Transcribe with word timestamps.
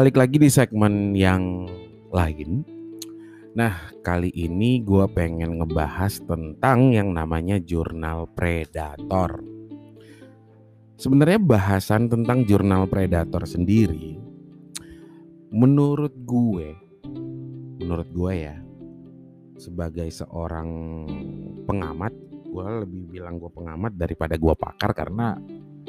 balik 0.00 0.16
lagi 0.16 0.40
di 0.40 0.48
segmen 0.48 1.12
yang 1.12 1.68
lain. 2.08 2.64
Nah, 3.52 3.92
kali 4.00 4.32
ini 4.32 4.80
gue 4.80 5.04
pengen 5.12 5.60
ngebahas 5.60 6.24
tentang 6.24 6.96
yang 6.96 7.12
namanya 7.12 7.60
jurnal 7.60 8.24
predator. 8.32 9.44
Sebenarnya 10.96 11.36
bahasan 11.36 12.08
tentang 12.08 12.48
jurnal 12.48 12.88
predator 12.88 13.44
sendiri, 13.44 14.16
menurut 15.52 16.16
gue, 16.24 16.72
menurut 17.84 18.08
gue 18.08 18.32
ya, 18.40 18.56
sebagai 19.60 20.08
seorang 20.08 20.68
pengamat, 21.68 22.16
gue 22.48 22.64
lebih 22.88 23.20
bilang 23.20 23.36
gue 23.36 23.52
pengamat 23.52 24.00
daripada 24.00 24.40
gue 24.40 24.54
pakar 24.56 24.96
karena 24.96 25.36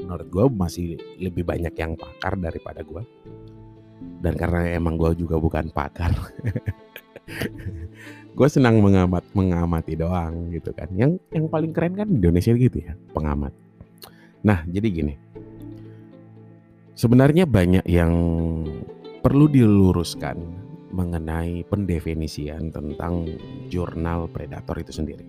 menurut 0.03 0.27
gue 0.27 0.45
masih 0.51 0.99
lebih 1.15 1.47
banyak 1.47 1.71
yang 1.79 1.95
pakar 1.95 2.35
daripada 2.35 2.83
gue 2.83 3.07
dan 4.21 4.33
karena 4.37 4.77
emang 4.77 4.97
gue 4.97 5.17
juga 5.17 5.41
bukan 5.41 5.73
pakar 5.73 6.13
gue 8.31 8.47
senang 8.47 8.79
mengamat 8.79 9.27
mengamati 9.35 9.93
doang 9.99 10.49
gitu 10.55 10.71
kan. 10.71 10.87
Yang 10.95 11.19
yang 11.35 11.45
paling 11.51 11.71
keren 11.75 11.93
kan 11.99 12.07
di 12.07 12.15
Indonesia 12.19 12.55
gitu 12.55 12.77
ya 12.79 12.93
pengamat. 13.11 13.51
Nah 14.47 14.63
jadi 14.67 14.87
gini. 14.87 15.15
Sebenarnya 16.95 17.49
banyak 17.49 17.85
yang 17.89 18.13
perlu 19.25 19.49
diluruskan 19.49 20.37
mengenai 20.91 21.63
pendefinisian 21.65 22.69
tentang 22.69 23.25
jurnal 23.71 24.27
predator 24.29 24.75
itu 24.79 24.91
sendiri. 24.91 25.25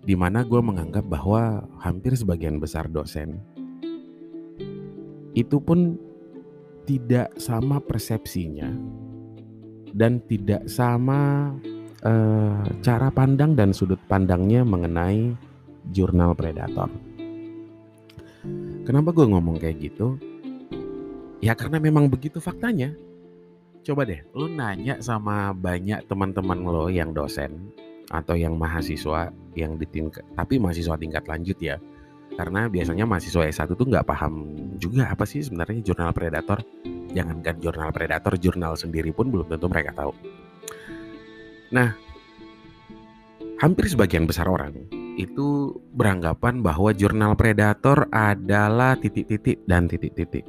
Di 0.00 0.16
mana 0.16 0.42
gue 0.42 0.58
menganggap 0.58 1.04
bahwa 1.04 1.62
hampir 1.84 2.16
sebagian 2.16 2.56
besar 2.56 2.88
dosen 2.88 3.38
itu 5.36 5.62
pun 5.62 5.94
tidak 6.90 7.30
sama 7.38 7.78
persepsinya 7.78 8.66
dan 9.94 10.18
tidak 10.26 10.66
sama 10.66 11.54
uh, 12.02 12.66
cara 12.82 13.14
pandang 13.14 13.54
dan 13.54 13.70
sudut 13.70 14.02
pandangnya 14.10 14.66
mengenai 14.66 15.38
jurnal 15.94 16.34
predator. 16.34 16.90
Kenapa 18.82 19.14
gue 19.14 19.22
ngomong 19.22 19.62
kayak 19.62 19.78
gitu? 19.86 20.18
Ya 21.38 21.54
karena 21.54 21.78
memang 21.78 22.10
begitu 22.10 22.42
faktanya. 22.42 22.90
Coba 23.86 24.02
deh, 24.02 24.26
lo 24.34 24.50
nanya 24.50 24.98
sama 24.98 25.54
banyak 25.54 26.10
teman-teman 26.10 26.58
lo 26.58 26.90
yang 26.90 27.14
dosen 27.14 27.70
atau 28.10 28.34
yang 28.34 28.58
mahasiswa 28.58 29.30
yang 29.54 29.78
di 29.78 29.86
tingkat 29.86 30.26
tapi 30.34 30.58
mahasiswa 30.58 30.98
tingkat 30.98 31.22
lanjut 31.30 31.54
ya 31.62 31.78
karena 32.34 32.66
biasanya 32.66 33.06
mahasiswa 33.06 33.46
S1 33.46 33.70
tuh 33.78 33.86
nggak 33.86 34.06
paham 34.06 34.34
juga 34.82 35.14
apa 35.14 35.22
sih 35.22 35.46
sebenarnya 35.46 35.82
jurnal 35.86 36.10
predator 36.10 36.58
jangankan 37.12 37.56
jurnal 37.58 37.90
predator 37.90 38.34
jurnal 38.38 38.74
sendiri 38.78 39.10
pun 39.10 39.28
belum 39.28 39.46
tentu 39.50 39.66
mereka 39.66 39.94
tahu 39.94 40.12
nah 41.70 41.94
hampir 43.60 43.86
sebagian 43.86 44.26
besar 44.26 44.50
orang 44.50 44.74
itu 45.18 45.76
beranggapan 45.92 46.64
bahwa 46.64 46.94
jurnal 46.96 47.36
predator 47.36 48.08
adalah 48.08 48.96
titik-titik 48.96 49.62
dan 49.68 49.86
titik-titik 49.86 50.46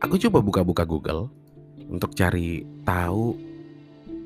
aku 0.00 0.20
coba 0.20 0.38
buka-buka 0.42 0.84
Google 0.84 1.30
untuk 1.86 2.12
cari 2.18 2.66
tahu 2.82 3.38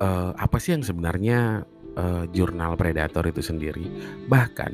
uh, 0.00 0.32
apa 0.34 0.56
sih 0.56 0.74
yang 0.74 0.84
sebenarnya 0.84 1.62
uh, 1.96 2.24
jurnal 2.32 2.74
predator 2.74 3.24
itu 3.28 3.44
sendiri. 3.44 3.86
Bahkan 4.26 4.72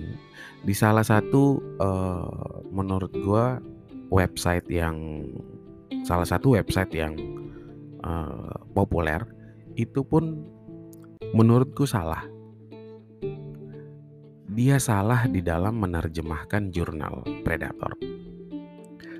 di 0.66 0.74
salah 0.74 1.06
satu 1.06 1.62
uh, 1.78 2.62
menurut 2.70 3.12
gua 3.22 3.58
website 4.12 4.66
yang 4.70 5.26
salah 6.06 6.26
satu 6.26 6.54
website 6.54 6.92
yang 6.94 7.14
uh, 8.06 8.54
populer 8.70 9.22
itu 9.76 10.06
pun 10.06 10.46
menurutku 11.34 11.84
salah. 11.84 12.24
Dia 14.56 14.80
salah 14.80 15.28
di 15.28 15.44
dalam 15.44 15.76
menerjemahkan 15.76 16.72
jurnal 16.72 17.20
predator. 17.44 17.92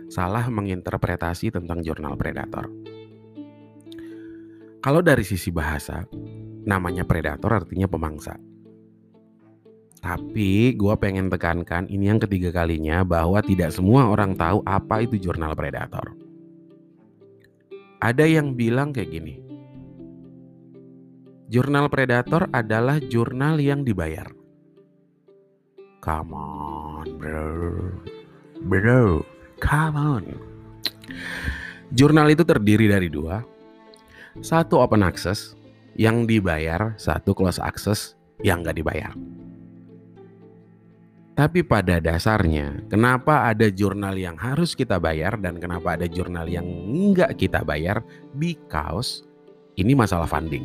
Salah 0.08 0.48
menginterpretasi 0.48 1.52
tentang 1.52 1.84
jurnal 1.84 2.16
predator. 2.16 2.70
Kalau 4.80 5.02
dari 5.02 5.26
sisi 5.26 5.50
bahasa, 5.50 6.06
namanya 6.64 7.02
predator 7.02 7.52
artinya 7.52 7.91
pemangsa. 7.91 8.38
Tapi 10.00 10.76
gue 10.76 10.94
pengen 11.00 11.32
tekankan 11.32 11.88
ini 11.88 12.12
yang 12.12 12.20
ketiga 12.20 12.52
kalinya 12.52 13.02
bahwa 13.02 13.40
tidak 13.40 13.72
semua 13.72 14.06
orang 14.12 14.36
tahu 14.36 14.60
apa 14.68 15.02
itu 15.02 15.16
jurnal 15.16 15.56
predator. 15.56 16.12
Ada 17.98 18.28
yang 18.28 18.52
bilang 18.52 18.92
kayak 18.92 19.08
gini. 19.08 19.34
Jurnal 21.48 21.88
predator 21.88 22.50
adalah 22.52 23.00
jurnal 23.00 23.56
yang 23.62 23.86
dibayar. 23.86 24.28
Come 26.02 26.34
on, 26.36 27.06
bro. 27.18 27.50
Bro, 28.66 29.22
come 29.62 29.96
on. 29.96 30.24
Jurnal 31.94 32.34
itu 32.34 32.42
terdiri 32.42 32.90
dari 32.90 33.06
dua, 33.06 33.42
satu 34.42 34.82
open 34.82 35.06
access 35.06 35.54
yang 35.94 36.26
dibayar, 36.26 36.98
satu 36.98 37.32
close 37.32 37.62
access 37.62 38.18
yang 38.42 38.60
nggak 38.66 38.82
dibayar. 38.82 39.14
Tapi 41.36 41.60
pada 41.60 42.00
dasarnya, 42.00 42.88
kenapa 42.88 43.52
ada 43.52 43.69
jurnal 43.69 44.16
yang 44.16 44.41
harus 44.41 44.72
kita 44.72 44.97
bayar 44.97 45.36
dan 45.36 45.60
kenapa 45.60 45.92
ada 45.92 46.08
jurnal 46.08 46.48
yang 46.48 46.64
nggak 46.64 47.36
kita 47.36 47.60
bayar? 47.60 48.00
Because 48.32 49.20
ini 49.76 49.92
masalah 49.92 50.25
funding. 50.25 50.64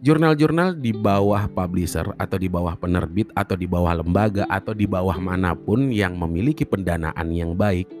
Jurnal-jurnal 0.00 0.80
di 0.80 0.96
bawah 0.96 1.44
publisher 1.52 2.16
atau 2.16 2.40
di 2.40 2.48
bawah 2.48 2.80
penerbit 2.80 3.28
atau 3.36 3.60
di 3.60 3.68
bawah 3.68 4.00
lembaga 4.00 4.48
atau 4.48 4.72
di 4.72 4.88
bawah 4.88 5.20
mana 5.20 5.52
pun 5.52 5.92
yang 5.92 6.16
memiliki 6.16 6.64
pendanaan 6.64 7.28
yang 7.28 7.52
baik, 7.52 7.92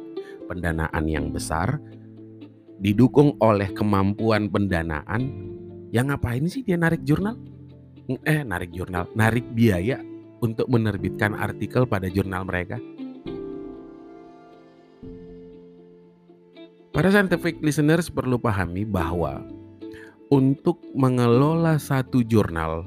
pendanaan 0.48 1.04
yang 1.04 1.28
besar, 1.28 1.76
didukung 2.80 3.36
oleh 3.44 3.68
kemampuan 3.76 4.48
pendanaan, 4.48 5.28
yang 5.92 6.08
ngapain 6.08 6.48
sih 6.48 6.64
dia 6.64 6.80
narik 6.80 7.04
jurnal? 7.04 7.51
Eh, 8.22 8.44
narik 8.44 8.74
jurnal, 8.74 9.08
narik 9.16 9.46
biaya 9.56 10.00
untuk 10.42 10.66
menerbitkan 10.68 11.38
artikel 11.38 11.86
pada 11.86 12.10
jurnal 12.10 12.44
mereka. 12.44 12.76
Para 16.92 17.08
scientific 17.08 17.56
listeners 17.64 18.12
perlu 18.12 18.36
pahami 18.36 18.84
bahwa 18.84 19.40
untuk 20.28 20.76
mengelola 20.92 21.80
satu 21.80 22.20
jurnal, 22.20 22.84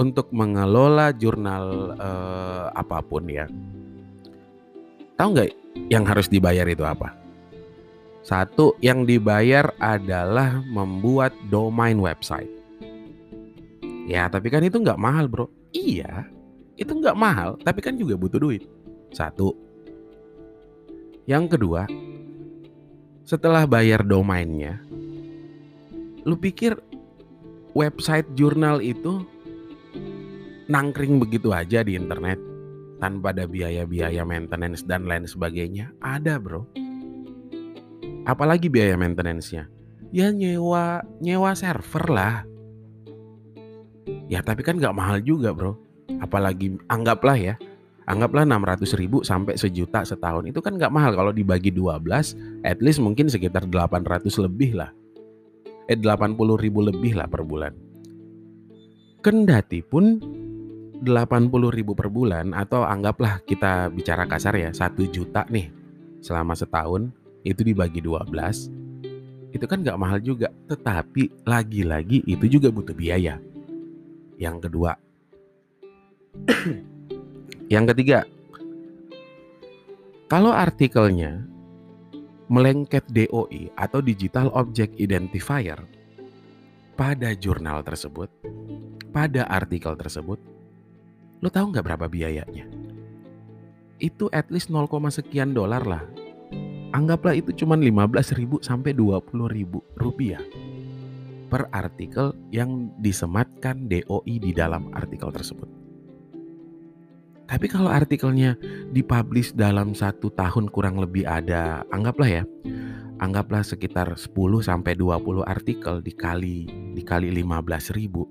untuk 0.00 0.32
mengelola 0.32 1.12
jurnal 1.12 1.92
eh, 1.98 2.66
apa 2.72 3.04
pun 3.04 3.28
ya, 3.28 3.44
tahu 5.20 5.28
nggak 5.36 5.50
yang 5.92 6.08
harus 6.08 6.30
dibayar 6.30 6.64
itu 6.64 6.86
apa? 6.88 7.12
Satu 8.24 8.76
yang 8.84 9.08
dibayar 9.08 9.72
adalah 9.80 10.60
membuat 10.68 11.32
domain 11.48 11.96
website. 11.96 12.57
Ya, 14.08 14.24
tapi 14.32 14.48
kan 14.48 14.64
itu 14.64 14.80
nggak 14.80 14.96
mahal, 14.96 15.28
bro. 15.28 15.52
Iya, 15.76 16.24
itu 16.80 16.88
nggak 16.88 17.18
mahal, 17.18 17.60
tapi 17.60 17.84
kan 17.84 18.00
juga 18.00 18.16
butuh 18.16 18.40
duit. 18.40 18.64
Satu. 19.12 19.52
Yang 21.28 21.60
kedua, 21.60 21.84
setelah 23.28 23.68
bayar 23.68 24.00
domainnya, 24.00 24.80
lu 26.24 26.40
pikir 26.40 26.80
website 27.76 28.26
jurnal 28.32 28.80
itu 28.80 29.28
nangkring 30.72 31.20
begitu 31.20 31.52
aja 31.52 31.84
di 31.84 32.00
internet 32.00 32.40
tanpa 32.96 33.36
ada 33.36 33.44
biaya-biaya 33.44 34.24
maintenance 34.24 34.88
dan 34.88 35.04
lain 35.04 35.28
sebagainya? 35.28 35.92
Ada, 36.00 36.40
bro 36.40 36.64
apalagi 38.28 38.68
biaya 38.68 39.00
maintenance-nya 39.00 39.72
ya 40.12 40.28
nyewa 40.28 41.00
nyewa 41.24 41.56
server 41.56 42.04
lah 42.12 42.44
ya 44.28 44.44
tapi 44.44 44.60
kan 44.62 44.76
nggak 44.76 44.94
mahal 44.94 45.18
juga 45.24 45.50
bro. 45.56 45.74
Apalagi 46.20 46.76
anggaplah 46.88 47.36
ya 47.36 47.54
anggaplah 48.08 48.48
600 48.48 48.96
ribu 48.96 49.20
sampai 49.20 49.60
sejuta 49.60 50.00
setahun 50.00 50.48
itu 50.48 50.60
kan 50.60 50.76
nggak 50.76 50.92
mahal. 50.92 51.12
Kalau 51.16 51.32
dibagi 51.32 51.72
12 51.72 52.64
at 52.64 52.78
least 52.80 53.00
mungkin 53.04 53.28
sekitar 53.28 53.68
800 53.68 54.28
lebih 54.44 54.78
lah. 54.78 54.92
Eh 55.88 55.96
80 55.96 56.36
ribu 56.60 56.84
lebih 56.84 57.16
lah 57.16 57.28
per 57.28 57.44
bulan. 57.44 57.72
Kendati 59.20 59.82
pun 59.82 60.20
80 61.00 61.76
ribu 61.76 61.92
per 61.92 62.08
bulan 62.08 62.56
atau 62.56 62.84
anggaplah 62.84 63.40
kita 63.44 63.92
bicara 63.92 64.24
kasar 64.26 64.54
ya 64.56 64.70
satu 64.74 65.06
juta 65.06 65.46
nih 65.46 65.70
selama 66.18 66.58
setahun 66.58 67.08
itu 67.46 67.62
dibagi 67.62 68.02
12 68.02 68.78
itu 69.54 69.64
kan 69.64 69.80
nggak 69.80 70.00
mahal 70.00 70.18
juga. 70.20 70.52
Tetapi 70.68 71.44
lagi-lagi 71.48 72.24
itu 72.28 72.44
juga 72.48 72.68
butuh 72.68 72.92
biaya 72.92 73.40
yang 74.38 74.62
kedua 74.62 74.94
yang 77.68 77.84
ketiga 77.90 78.24
Kalau 80.28 80.52
artikelnya 80.52 81.40
melengket 82.52 83.00
DOI 83.08 83.72
atau 83.80 84.04
Digital 84.04 84.52
Object 84.52 85.00
Identifier 85.00 85.80
pada 87.00 87.32
jurnal 87.32 87.80
tersebut, 87.80 88.28
pada 89.08 89.48
artikel 89.48 89.96
tersebut, 89.96 90.36
lo 91.40 91.48
tahu 91.48 91.72
nggak 91.72 91.80
berapa 91.80 92.12
biayanya? 92.12 92.68
Itu 93.96 94.28
at 94.28 94.52
least 94.52 94.68
0, 94.68 94.84
sekian 95.08 95.56
dolar 95.56 95.88
lah. 95.88 96.04
Anggaplah 96.92 97.32
itu 97.32 97.56
cuma 97.64 97.72
15 97.80 98.36
ribu 98.36 98.60
sampai 98.60 98.92
20 98.92 99.32
ribu 99.48 99.80
rupiah 99.96 100.44
per 101.48 101.66
artikel 101.72 102.36
yang 102.52 102.92
disematkan 103.00 103.88
DOI 103.88 104.36
di 104.38 104.52
dalam 104.52 104.92
artikel 104.92 105.32
tersebut. 105.32 105.66
Tapi 107.48 107.64
kalau 107.72 107.88
artikelnya 107.88 108.60
dipublish 108.92 109.56
dalam 109.56 109.96
satu 109.96 110.28
tahun 110.28 110.68
kurang 110.68 111.00
lebih 111.00 111.24
ada, 111.24 111.80
anggaplah 111.88 112.28
ya, 112.28 112.44
anggaplah 113.24 113.64
sekitar 113.64 114.12
10 114.20 114.36
sampai 114.60 114.92
20 114.92 115.48
artikel 115.48 116.04
dikali 116.04 116.68
dikali 116.92 117.32
15 117.32 117.96
ribu, 117.96 118.28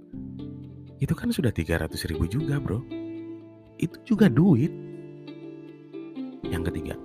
itu 1.02 1.14
kan 1.18 1.34
sudah 1.34 1.50
300 1.50 1.98
ribu 2.14 2.30
juga 2.30 2.62
bro. 2.62 2.86
Itu 3.82 3.98
juga 4.06 4.30
duit. 4.30 4.70
Yang 6.46 6.74
ketiga. 6.74 6.96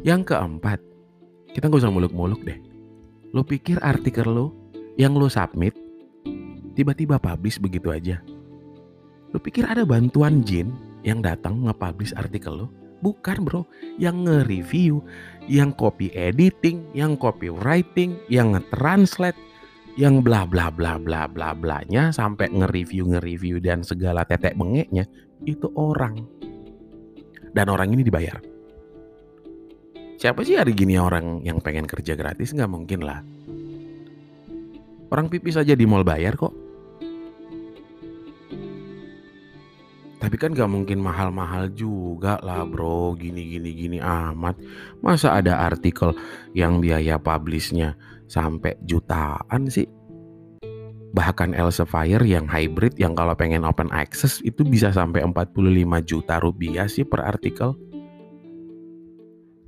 Yang 0.00 0.32
keempat, 0.32 0.80
kita 1.52 1.68
gak 1.68 1.84
usah 1.84 1.92
muluk-muluk 1.92 2.40
deh. 2.44 2.56
Lo 3.32 3.44
pikir 3.44 3.80
artikel 3.80 4.28
lo 4.28 4.61
yang 5.00 5.16
lo 5.16 5.28
submit 5.28 5.72
tiba-tiba 6.76 7.16
publish 7.16 7.60
begitu 7.60 7.92
aja? 7.92 8.20
Lu 9.32 9.40
pikir 9.40 9.64
ada 9.64 9.88
bantuan 9.88 10.44
Jin 10.44 10.76
yang 11.02 11.24
datang 11.24 11.64
nge-publish 11.64 12.12
artikel 12.16 12.64
lo? 12.64 12.68
Bukan 13.02 13.42
bro, 13.42 13.66
yang 13.98 14.22
nge-review, 14.22 15.02
yang 15.50 15.74
copy 15.74 16.14
editing, 16.14 16.86
yang 16.94 17.18
copywriting, 17.18 18.14
yang 18.30 18.54
nge-translate, 18.54 19.34
yang 19.98 20.22
bla 20.22 20.46
bla 20.46 20.70
bla 20.72 20.96
bla 20.96 21.28
bla 21.28 21.52
bla 21.52 21.84
nya 21.90 22.14
sampai 22.14 22.48
nge-review 22.48 23.12
nge-review 23.12 23.60
dan 23.60 23.82
segala 23.82 24.22
tetek 24.24 24.54
bengeknya 24.54 25.04
itu 25.44 25.66
orang. 25.74 26.22
Dan 27.52 27.68
orang 27.68 27.92
ini 27.92 28.06
dibayar. 28.06 28.40
Siapa 30.16 30.46
sih 30.46 30.54
hari 30.54 30.72
gini 30.72 30.94
orang 30.96 31.42
yang 31.42 31.58
pengen 31.58 31.84
kerja 31.84 32.14
gratis? 32.14 32.54
Nggak 32.54 32.70
mungkin 32.70 33.02
lah. 33.02 33.20
Orang 35.12 35.28
pipis 35.28 35.60
aja 35.60 35.76
di 35.76 35.84
mall 35.84 36.08
bayar 36.08 36.40
kok. 36.40 36.56
Tapi 40.16 40.36
kan 40.40 40.56
gak 40.56 40.72
mungkin 40.72 41.04
mahal-mahal 41.04 41.68
juga 41.76 42.40
lah 42.40 42.64
bro. 42.64 43.12
Gini 43.20 43.44
gini 43.52 43.76
gini 43.76 43.98
amat. 44.00 44.56
Masa 45.04 45.36
ada 45.36 45.60
artikel 45.68 46.16
yang 46.56 46.80
biaya 46.80 47.20
publishnya 47.20 47.92
sampai 48.24 48.72
jutaan 48.88 49.68
sih? 49.68 49.84
Bahkan 51.12 51.52
Elsevier 51.52 52.24
yang 52.24 52.48
hybrid 52.48 52.96
yang 52.96 53.12
kalau 53.12 53.36
pengen 53.36 53.68
open 53.68 53.92
access 53.92 54.40
itu 54.40 54.64
bisa 54.64 54.88
sampai 54.96 55.20
45 55.20 55.60
juta 56.08 56.40
rupiah 56.40 56.88
sih 56.88 57.04
per 57.04 57.20
artikel. 57.20 57.76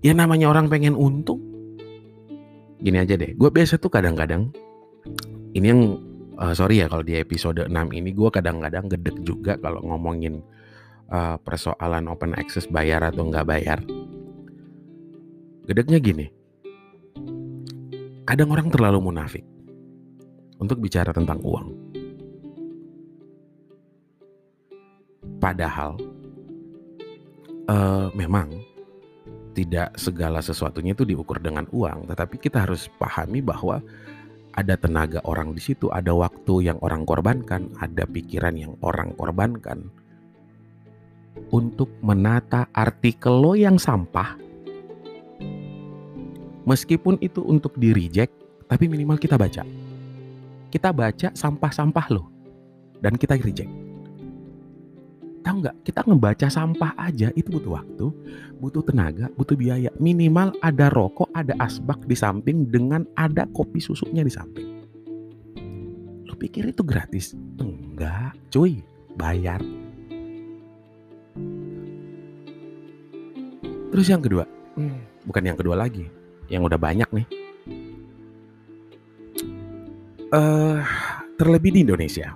Ya 0.00 0.16
namanya 0.16 0.48
orang 0.48 0.72
pengen 0.72 0.96
untung. 0.96 1.44
Gini 2.80 2.96
aja 2.96 3.20
deh, 3.20 3.36
gue 3.36 3.50
biasa 3.52 3.76
tuh 3.76 3.92
kadang-kadang 3.92 4.48
Ini 5.54 5.66
yang 5.70 5.82
uh, 6.34 6.50
sorry 6.50 6.82
ya 6.82 6.90
kalau 6.90 7.06
di 7.06 7.14
episode 7.14 7.70
6 7.70 7.70
ini 7.94 8.10
gue 8.10 8.26
kadang-kadang 8.26 8.90
gedek 8.90 9.22
juga 9.22 9.54
kalau 9.62 9.78
ngomongin 9.86 10.42
uh, 11.14 11.38
persoalan 11.38 12.10
open 12.10 12.34
access 12.34 12.66
bayar 12.66 13.06
atau 13.06 13.30
nggak 13.30 13.46
bayar. 13.46 13.78
Gedeknya 15.64 16.02
gini, 16.02 16.26
kadang 18.26 18.50
orang 18.50 18.68
terlalu 18.68 18.98
munafik 18.98 19.46
untuk 20.58 20.82
bicara 20.82 21.14
tentang 21.14 21.38
uang. 21.40 21.70
Padahal 25.38 25.96
uh, 27.70 28.10
memang 28.12 28.58
tidak 29.54 29.94
segala 29.96 30.42
sesuatunya 30.42 30.98
itu 30.98 31.06
diukur 31.06 31.38
dengan 31.38 31.64
uang, 31.70 32.10
tetapi 32.10 32.42
kita 32.42 32.66
harus 32.66 32.90
pahami 32.98 33.38
bahwa 33.38 33.78
ada 34.54 34.78
tenaga 34.78 35.18
orang 35.26 35.52
di 35.52 35.60
situ, 35.62 35.90
ada 35.90 36.14
waktu 36.14 36.70
yang 36.70 36.78
orang 36.80 37.02
korbankan, 37.02 37.74
ada 37.82 38.06
pikiran 38.06 38.54
yang 38.54 38.78
orang 38.86 39.10
korbankan 39.18 39.90
untuk 41.50 41.90
menata 42.00 42.70
artikel 42.70 43.34
lo 43.34 43.58
yang 43.58 43.76
sampah. 43.76 44.38
Meskipun 46.64 47.20
itu 47.20 47.44
untuk 47.44 47.76
di 47.76 47.92
reject, 47.92 48.32
tapi 48.70 48.88
minimal 48.88 49.20
kita 49.20 49.36
baca. 49.36 49.66
Kita 50.70 50.90
baca 50.94 51.28
sampah-sampah 51.34 52.06
lo 52.14 52.30
dan 53.02 53.18
kita 53.18 53.36
reject. 53.36 53.83
Tahu 55.44 55.60
nggak? 55.60 55.76
Kita 55.84 56.00
ngebaca 56.08 56.48
sampah 56.48 56.96
aja 56.96 57.28
itu 57.36 57.52
butuh 57.52 57.76
waktu, 57.76 58.06
butuh 58.56 58.80
tenaga, 58.80 59.28
butuh 59.36 59.52
biaya. 59.52 59.92
Minimal 60.00 60.56
ada 60.64 60.88
rokok, 60.88 61.28
ada 61.36 61.52
asbak 61.60 62.00
di 62.08 62.16
samping 62.16 62.64
dengan 62.72 63.04
ada 63.12 63.44
kopi 63.52 63.76
susunya 63.76 64.24
di 64.24 64.32
samping. 64.32 64.68
Lo 66.24 66.32
pikir 66.40 66.72
itu 66.72 66.80
gratis? 66.80 67.36
Enggak, 67.60 68.32
cuy. 68.48 68.80
Bayar. 69.14 69.62
Terus 73.94 74.10
yang 74.10 74.18
kedua, 74.18 74.42
hmm, 74.74 75.28
bukan 75.28 75.44
yang 75.46 75.54
kedua 75.54 75.78
lagi, 75.78 76.10
yang 76.50 76.66
udah 76.66 76.80
banyak 76.80 77.06
nih. 77.14 77.26
Uh, 80.34 80.82
terlebih 81.38 81.70
di 81.70 81.86
Indonesia. 81.86 82.34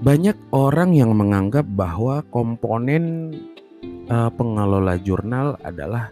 Banyak 0.00 0.56
orang 0.56 0.96
yang 0.96 1.12
menganggap 1.12 1.68
bahwa 1.76 2.24
komponen 2.32 3.36
uh, 4.08 4.32
pengelola 4.32 4.96
jurnal 4.96 5.60
adalah 5.60 6.08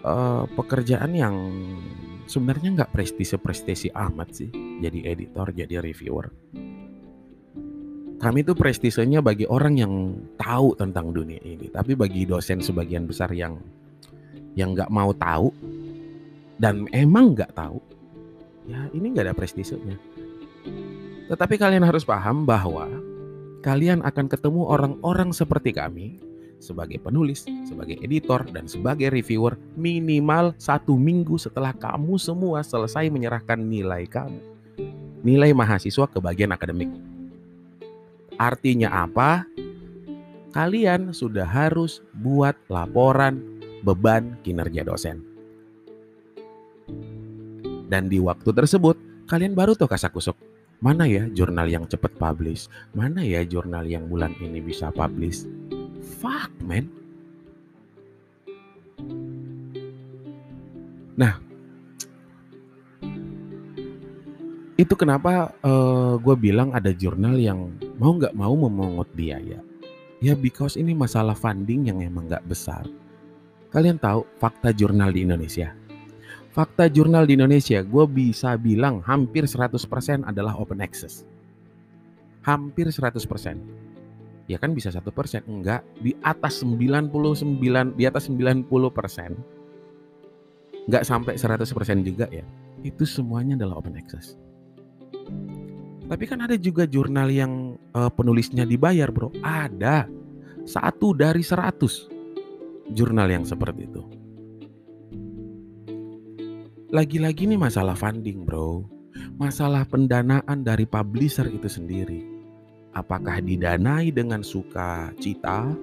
uh, 0.00 0.48
pekerjaan 0.48 1.12
yang 1.12 1.36
sebenarnya 2.24 2.72
nggak 2.72 2.88
prestise-prestisi 2.96 3.92
amat 3.92 4.28
sih. 4.32 4.48
Jadi 4.80 5.04
editor, 5.04 5.52
jadi 5.52 5.84
reviewer. 5.84 6.32
Kami 8.16 8.40
itu 8.40 8.56
prestisenya 8.56 9.20
bagi 9.20 9.44
orang 9.44 9.76
yang 9.76 9.92
tahu 10.40 10.72
tentang 10.72 11.12
dunia 11.12 11.44
ini, 11.44 11.68
tapi 11.68 11.92
bagi 11.92 12.24
dosen 12.24 12.64
sebagian 12.64 13.04
besar 13.04 13.28
yang 13.36 13.60
yang 14.56 14.72
nggak 14.72 14.88
mau 14.88 15.12
tahu 15.12 15.52
dan 16.56 16.88
emang 16.96 17.36
nggak 17.36 17.52
tahu, 17.52 17.76
ya 18.64 18.88
ini 18.96 19.12
nggak 19.12 19.28
ada 19.28 19.36
prestisenya. 19.36 20.00
Tetapi 21.24 21.56
kalian 21.56 21.84
harus 21.84 22.04
paham 22.04 22.44
bahwa 22.44 22.84
kalian 23.64 24.04
akan 24.04 24.28
ketemu 24.28 24.68
orang-orang 24.68 25.32
seperti 25.32 25.72
kami 25.72 26.20
sebagai 26.60 27.00
penulis, 27.00 27.48
sebagai 27.64 27.96
editor, 28.00 28.44
dan 28.52 28.68
sebagai 28.68 29.08
reviewer 29.08 29.56
minimal 29.76 30.52
satu 30.60 30.96
minggu 30.96 31.40
setelah 31.40 31.72
kamu 31.72 32.20
semua 32.20 32.60
selesai 32.60 33.08
menyerahkan 33.08 33.56
nilai 33.56 34.04
kamu. 34.04 34.40
Nilai 35.24 35.56
mahasiswa 35.56 36.04
ke 36.04 36.20
bagian 36.20 36.52
akademik. 36.52 36.92
Artinya 38.36 38.92
apa? 39.08 39.48
Kalian 40.52 41.16
sudah 41.16 41.48
harus 41.48 42.04
buat 42.12 42.54
laporan 42.68 43.40
beban 43.80 44.36
kinerja 44.44 44.84
dosen. 44.84 45.24
Dan 47.88 48.12
di 48.12 48.20
waktu 48.20 48.52
tersebut, 48.52 48.96
kalian 49.24 49.56
baru 49.56 49.72
tuh 49.72 49.88
kasak 49.88 50.12
kusuk 50.12 50.36
Mana 50.82 51.06
ya 51.06 51.26
jurnal 51.30 51.70
yang 51.70 51.84
cepat 51.86 52.14
publish? 52.18 52.66
Mana 52.96 53.22
ya 53.22 53.42
jurnal 53.46 53.86
yang 53.86 54.10
bulan 54.10 54.34
ini 54.42 54.58
bisa 54.62 54.90
publish? 54.90 55.46
Fuck, 56.18 56.50
man. 56.64 56.90
Nah, 61.14 61.38
itu 64.74 64.94
kenapa 64.98 65.54
uh, 65.62 66.18
gue 66.18 66.34
bilang 66.34 66.74
ada 66.74 66.90
jurnal 66.90 67.38
yang 67.38 67.70
mau 67.94 68.18
nggak 68.18 68.34
mau 68.34 68.54
memungut 68.58 69.06
biaya. 69.14 69.62
Ya 70.18 70.34
because 70.34 70.74
ini 70.74 70.96
masalah 70.96 71.38
funding 71.38 71.86
yang 71.86 72.02
emang 72.02 72.26
nggak 72.26 72.46
besar. 72.48 72.82
Kalian 73.70 73.98
tahu 73.98 74.26
fakta 74.38 74.74
jurnal 74.74 75.14
di 75.14 75.22
Indonesia? 75.22 75.74
Fakta 76.54 76.86
jurnal 76.86 77.26
di 77.26 77.34
Indonesia, 77.34 77.82
gue 77.82 78.04
bisa 78.06 78.54
bilang 78.54 79.02
hampir 79.02 79.42
100% 79.42 79.74
adalah 80.22 80.54
open 80.54 80.78
access. 80.78 81.26
Hampir 82.46 82.94
100%. 82.94 83.18
Ya 84.46 84.54
kan 84.62 84.70
bisa 84.70 84.94
satu 84.94 85.10
persen, 85.10 85.42
enggak 85.50 85.82
di 85.98 86.14
atas 86.22 86.62
99 86.62 87.10
di 87.98 88.04
atas 88.06 88.30
90 88.30 88.70
persen, 88.94 89.34
enggak 90.86 91.02
sampai 91.02 91.34
100 91.34 91.66
persen 91.74 92.06
juga 92.06 92.30
ya. 92.30 92.46
Itu 92.86 93.02
semuanya 93.02 93.58
adalah 93.58 93.82
open 93.82 93.98
access. 93.98 94.38
Tapi 96.06 96.24
kan 96.30 96.38
ada 96.38 96.54
juga 96.54 96.86
jurnal 96.86 97.34
yang 97.34 97.74
uh, 97.98 98.12
penulisnya 98.14 98.62
dibayar, 98.62 99.10
bro. 99.10 99.34
Ada. 99.42 100.06
Satu 100.62 101.18
dari 101.18 101.42
seratus 101.42 102.06
jurnal 102.94 103.26
yang 103.26 103.42
seperti 103.42 103.90
itu. 103.90 104.13
Lagi-lagi 106.94 107.50
nih 107.50 107.58
masalah 107.58 107.98
funding 107.98 108.46
bro. 108.46 108.86
Masalah 109.34 109.82
pendanaan 109.82 110.62
dari 110.62 110.86
publisher 110.86 111.50
itu 111.50 111.66
sendiri. 111.66 112.22
Apakah 112.94 113.42
didanai 113.42 114.14
dengan 114.14 114.46
suka 114.46 115.10
cita, 115.18 115.74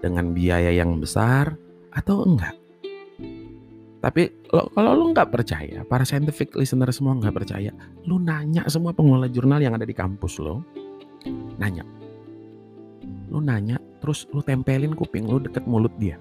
dengan 0.00 0.32
biaya 0.32 0.72
yang 0.72 0.96
besar, 0.96 1.52
atau 1.92 2.24
enggak? 2.24 2.56
Tapi 4.00 4.48
lo, 4.56 4.72
kalau 4.72 4.96
lo 4.96 5.12
nggak 5.12 5.28
percaya, 5.28 5.84
para 5.84 6.08
scientific 6.08 6.56
listener 6.56 6.88
semua 6.96 7.12
nggak 7.20 7.44
percaya, 7.44 7.68
lo 8.08 8.16
nanya 8.16 8.64
semua 8.72 8.96
pengelola 8.96 9.28
jurnal 9.28 9.60
yang 9.60 9.76
ada 9.76 9.84
di 9.84 9.92
kampus 9.92 10.40
lo, 10.40 10.64
nanya. 11.60 11.84
Lo 13.28 13.36
nanya, 13.36 13.76
terus 14.00 14.24
lo 14.32 14.40
tempelin 14.40 14.96
kuping 14.96 15.28
lo 15.28 15.44
deket 15.44 15.68
mulut 15.68 15.92
dia. 16.00 16.16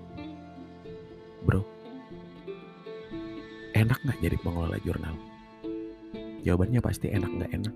Bro, 1.48 1.64
enak 3.74 4.00
nggak 4.06 4.20
jadi 4.22 4.38
pengelola 4.40 4.78
jurnal? 4.86 5.16
Jawabannya 6.46 6.80
pasti 6.80 7.10
enak 7.10 7.32
nggak 7.34 7.52
enak. 7.52 7.76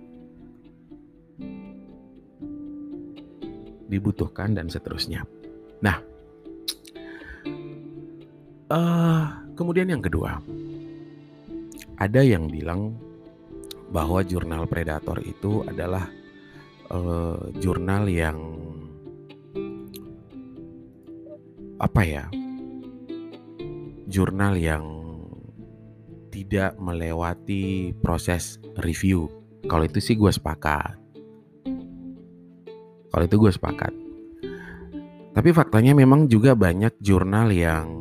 Dibutuhkan 3.87 4.53
dan 4.53 4.67
seterusnya. 4.67 5.23
Nah, 5.79 5.97
uh, 8.71 9.25
kemudian 9.55 9.87
yang 9.87 10.03
kedua, 10.03 10.37
ada 11.97 12.21
yang 12.21 12.51
bilang 12.51 12.93
bahwa 13.87 14.19
jurnal 14.21 14.67
predator 14.67 15.17
itu 15.23 15.63
adalah 15.63 16.11
uh, 16.91 17.47
jurnal 17.57 18.05
yang 18.11 18.37
apa 21.79 22.01
ya? 22.03 22.25
Jurnal 24.07 24.59
yang 24.59 24.96
tidak 26.47 26.79
melewati 26.79 27.91
proses 27.99 28.55
review. 28.79 29.27
Kalau 29.67 29.83
itu 29.83 29.99
sih 29.99 30.15
gue 30.15 30.31
sepakat. 30.31 30.95
Kalau 33.11 33.23
itu 33.27 33.35
gue 33.35 33.51
sepakat. 33.51 33.91
Tapi 35.35 35.49
faktanya 35.51 35.91
memang 35.91 36.31
juga 36.31 36.55
banyak 36.55 37.03
jurnal 37.03 37.51
yang 37.51 37.91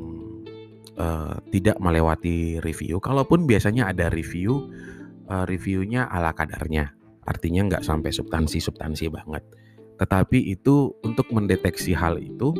uh, 0.94 1.42
tidak 1.50 1.74
melewati 1.82 2.62
review. 2.62 3.02
Kalaupun 3.02 3.50
biasanya 3.50 3.90
ada 3.90 4.06
review, 4.14 4.70
uh, 5.26 5.42
reviewnya 5.42 6.06
ala 6.06 6.30
kadarnya. 6.30 6.94
Artinya 7.26 7.66
nggak 7.66 7.82
sampai 7.82 8.14
substansi-substansi 8.14 9.10
banget. 9.10 9.42
Tetapi 9.98 10.54
itu 10.54 10.94
untuk 11.02 11.34
mendeteksi 11.34 11.98
hal 11.98 12.22
itu, 12.22 12.54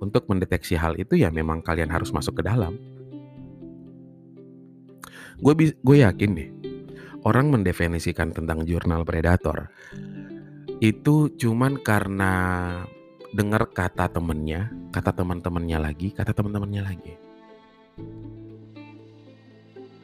untuk 0.00 0.24
mendeteksi 0.24 0.72
hal 0.80 0.96
itu 0.96 1.20
ya 1.20 1.28
memang 1.28 1.60
kalian 1.60 1.92
harus 1.92 2.16
masuk 2.16 2.40
ke 2.40 2.48
dalam 2.48 2.80
Gue 5.38 5.54
gue 5.70 5.96
yakin 6.02 6.30
deh, 6.34 6.50
orang 7.22 7.54
mendefinisikan 7.54 8.34
tentang 8.34 8.66
jurnal 8.66 9.06
predator 9.06 9.70
itu 10.82 11.30
cuman 11.34 11.78
karena 11.78 12.32
dengar 13.30 13.70
kata 13.70 14.10
temennya, 14.10 14.70
kata 14.90 15.14
teman-temannya 15.14 15.78
lagi, 15.78 16.10
kata 16.10 16.34
teman-temannya 16.34 16.82
lagi. 16.82 17.14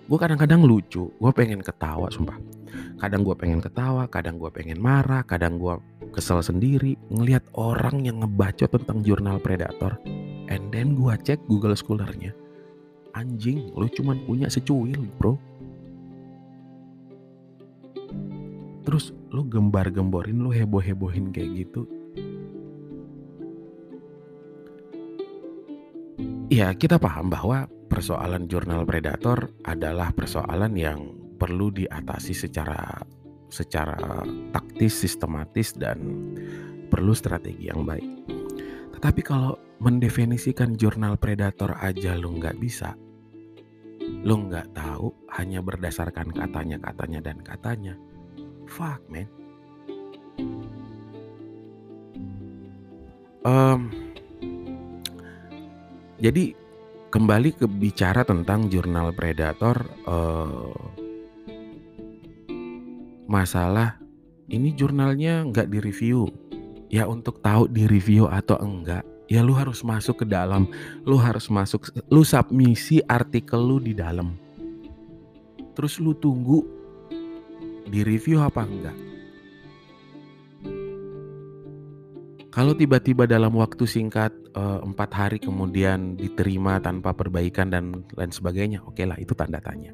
Gue 0.07 0.19
kadang-kadang 0.23 0.63
lucu, 0.63 1.11
gue 1.11 1.33
pengen 1.35 1.67
ketawa 1.67 2.15
sumpah. 2.15 2.39
Kadang 3.03 3.27
gue 3.27 3.35
pengen 3.35 3.59
ketawa, 3.59 4.07
kadang 4.07 4.39
gue 4.39 4.51
pengen 4.55 4.79
marah, 4.79 5.27
kadang 5.27 5.59
gue 5.59 5.75
kesel 6.15 6.47
sendiri 6.47 6.95
ngelihat 7.11 7.43
orang 7.59 8.07
yang 8.07 8.23
ngebaca 8.23 8.71
tentang 8.71 9.03
jurnal 9.03 9.43
predator. 9.43 9.99
And 10.47 10.71
then 10.71 10.95
gue 10.95 11.15
cek 11.27 11.43
Google 11.51 11.75
Scholar-nya 11.75 12.44
anjing 13.15 13.71
lu 13.73 13.87
cuman 13.89 14.21
punya 14.27 14.47
secuil 14.51 14.99
bro 15.19 15.39
terus 18.85 19.17
lu 19.33 19.43
gembar-gemborin 19.49 20.39
lu 20.39 20.53
heboh-hebohin 20.53 21.33
kayak 21.33 21.67
gitu 21.67 21.89
ya 26.53 26.71
kita 26.77 27.01
paham 27.01 27.33
bahwa 27.33 27.67
persoalan 27.89 28.47
jurnal 28.47 28.87
predator 28.87 29.51
adalah 29.65 30.11
persoalan 30.15 30.75
yang 30.77 31.01
perlu 31.35 31.75
diatasi 31.75 32.31
secara 32.35 33.03
secara 33.55 34.23
taktis, 34.51 34.95
sistematis 34.99 35.75
dan 35.79 35.99
perlu 36.91 37.15
strategi 37.15 37.71
yang 37.71 37.87
baik. 37.87 38.14
Tetapi 39.05 39.21
kalau 39.21 39.61
mendefinisikan 39.85 40.81
jurnal 40.81 41.21
predator 41.21 41.77
aja 41.77 42.17
lu 42.17 42.41
nggak 42.41 42.57
bisa, 42.57 42.97
Lo 44.25 44.41
nggak 44.41 44.73
tahu 44.73 45.13
hanya 45.37 45.61
berdasarkan 45.61 46.33
katanya, 46.33 46.81
katanya, 46.81 47.21
dan 47.21 47.39
katanya. 47.45 47.95
Fuck, 48.65 49.05
man. 49.13 49.29
Um, 53.45 53.93
jadi 56.17 56.57
kembali 57.13 57.61
ke 57.61 57.69
bicara 57.69 58.25
tentang 58.25 58.73
jurnal 58.73 59.13
predator, 59.13 59.85
uh, 60.09 60.73
masalah 63.29 64.01
ini 64.49 64.73
jurnalnya 64.73 65.45
nggak 65.45 65.69
direview. 65.69 66.25
Ya 66.95 67.11
untuk 67.11 67.43
tahu 67.43 67.67
direview 67.67 68.31
atau 68.31 68.55
enggak, 68.63 69.03
ya 69.27 69.43
lu 69.43 69.51
harus 69.51 69.83
masuk 69.83 70.23
ke 70.23 70.27
dalam, 70.31 70.71
lu 71.03 71.19
harus 71.19 71.51
masuk, 71.51 71.91
lu 72.07 72.23
submisi 72.23 73.03
artikel 73.11 73.59
lu 73.59 73.83
di 73.83 73.99
dalam. 73.99 74.39
Terus 75.75 75.99
lu 75.99 76.15
tunggu 76.15 76.63
di 77.91 78.07
review 78.07 78.39
apa 78.39 78.63
enggak. 78.63 78.95
Kalau 82.55 82.79
tiba-tiba 82.79 83.27
dalam 83.27 83.59
waktu 83.59 83.83
singkat 83.83 84.31
eh, 84.55 84.81
empat 84.87 85.11
hari 85.11 85.43
kemudian 85.43 86.15
diterima 86.15 86.79
tanpa 86.79 87.11
perbaikan 87.11 87.75
dan 87.75 88.07
lain 88.15 88.31
sebagainya, 88.31 88.79
oke 88.87 88.95
okay 88.95 89.11
lah 89.11 89.19
itu 89.19 89.35
tanda 89.35 89.59
tanya. 89.59 89.91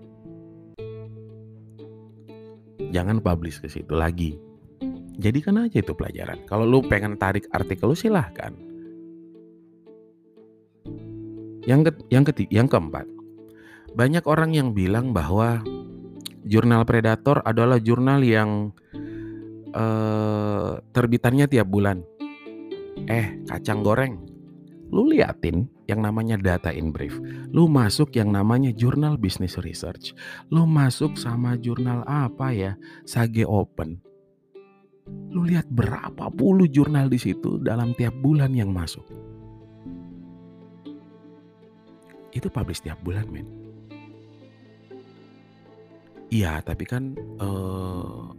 Jangan 2.92 3.24
publish 3.24 3.64
ke 3.64 3.72
situ 3.72 3.96
lagi. 3.96 4.49
Jadikan 5.20 5.60
aja 5.60 5.84
itu 5.84 5.92
pelajaran. 5.92 6.48
Kalau 6.48 6.64
lu 6.64 6.80
pengen 6.80 7.20
tarik 7.20 7.44
artikel 7.52 7.92
lu 7.92 7.96
silahkan 7.96 8.56
yang 11.68 11.84
ke, 11.84 11.92
yang 12.08 12.24
ketiga, 12.24 12.50
yang 12.50 12.68
keempat, 12.68 13.06
banyak 13.92 14.24
orang 14.24 14.56
yang 14.56 14.72
bilang 14.72 15.12
bahwa 15.12 15.60
jurnal 16.48 16.82
Predator 16.88 17.44
adalah 17.44 17.76
jurnal 17.78 18.24
yang 18.24 18.72
uh, 19.76 20.80
terbitannya 20.90 21.46
tiap 21.46 21.68
bulan. 21.68 22.02
Eh, 23.08 23.44
kacang 23.48 23.84
goreng. 23.84 24.18
Lu 24.90 25.06
liatin 25.06 25.70
yang 25.86 26.02
namanya 26.02 26.34
data 26.34 26.74
in 26.74 26.90
brief. 26.90 27.14
Lu 27.54 27.70
masuk 27.70 28.10
yang 28.18 28.34
namanya 28.34 28.74
jurnal 28.74 29.14
business 29.14 29.54
research. 29.62 30.10
Lu 30.50 30.66
masuk 30.66 31.14
sama 31.14 31.54
jurnal 31.54 32.02
apa 32.10 32.50
ya? 32.50 32.74
Sage 33.06 33.46
Open. 33.46 34.09
Lu 35.08 35.46
lihat 35.46 35.70
berapa 35.70 36.28
puluh 36.34 36.66
jurnal 36.66 37.06
di 37.06 37.18
situ 37.18 37.62
dalam 37.62 37.94
tiap 37.94 38.14
bulan 38.18 38.50
yang 38.50 38.74
masuk. 38.74 39.06
Itu 42.30 42.50
publish 42.50 42.82
tiap 42.82 42.98
bulan 43.02 43.26
men. 43.30 43.46
Iya 46.30 46.62
tapi 46.62 46.86
kan 46.86 47.18
uh, 47.42 48.30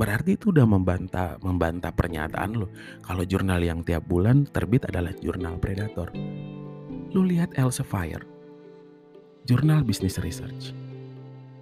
berarti 0.00 0.40
itu 0.40 0.48
udah 0.48 0.64
membantah 0.64 1.36
membantah 1.44 1.92
pernyataan 1.92 2.56
lo 2.56 2.72
kalau 3.04 3.28
jurnal 3.28 3.60
yang 3.60 3.84
tiap 3.84 4.08
bulan 4.08 4.48
terbit 4.48 4.88
adalah 4.88 5.12
jurnal 5.20 5.60
predator. 5.60 6.08
Lu 7.12 7.24
lihat 7.28 7.52
Elsevier 7.60 8.24
jurnal 9.44 9.84
business 9.84 10.16
research. 10.20 10.72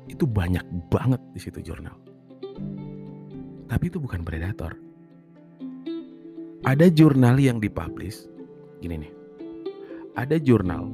Itu 0.07 0.25
banyak 0.31 0.63
banget 0.89 1.21
di 1.35 1.41
situ 1.43 1.59
jurnal 1.63 2.08
tapi 3.69 3.93
itu 3.93 4.01
bukan 4.03 4.25
predator 4.25 4.75
ada 6.67 6.87
jurnal 6.91 7.39
yang 7.39 7.63
dipublish 7.63 8.27
gini 8.83 9.07
nih 9.07 9.13
ada 10.19 10.35
jurnal 10.41 10.91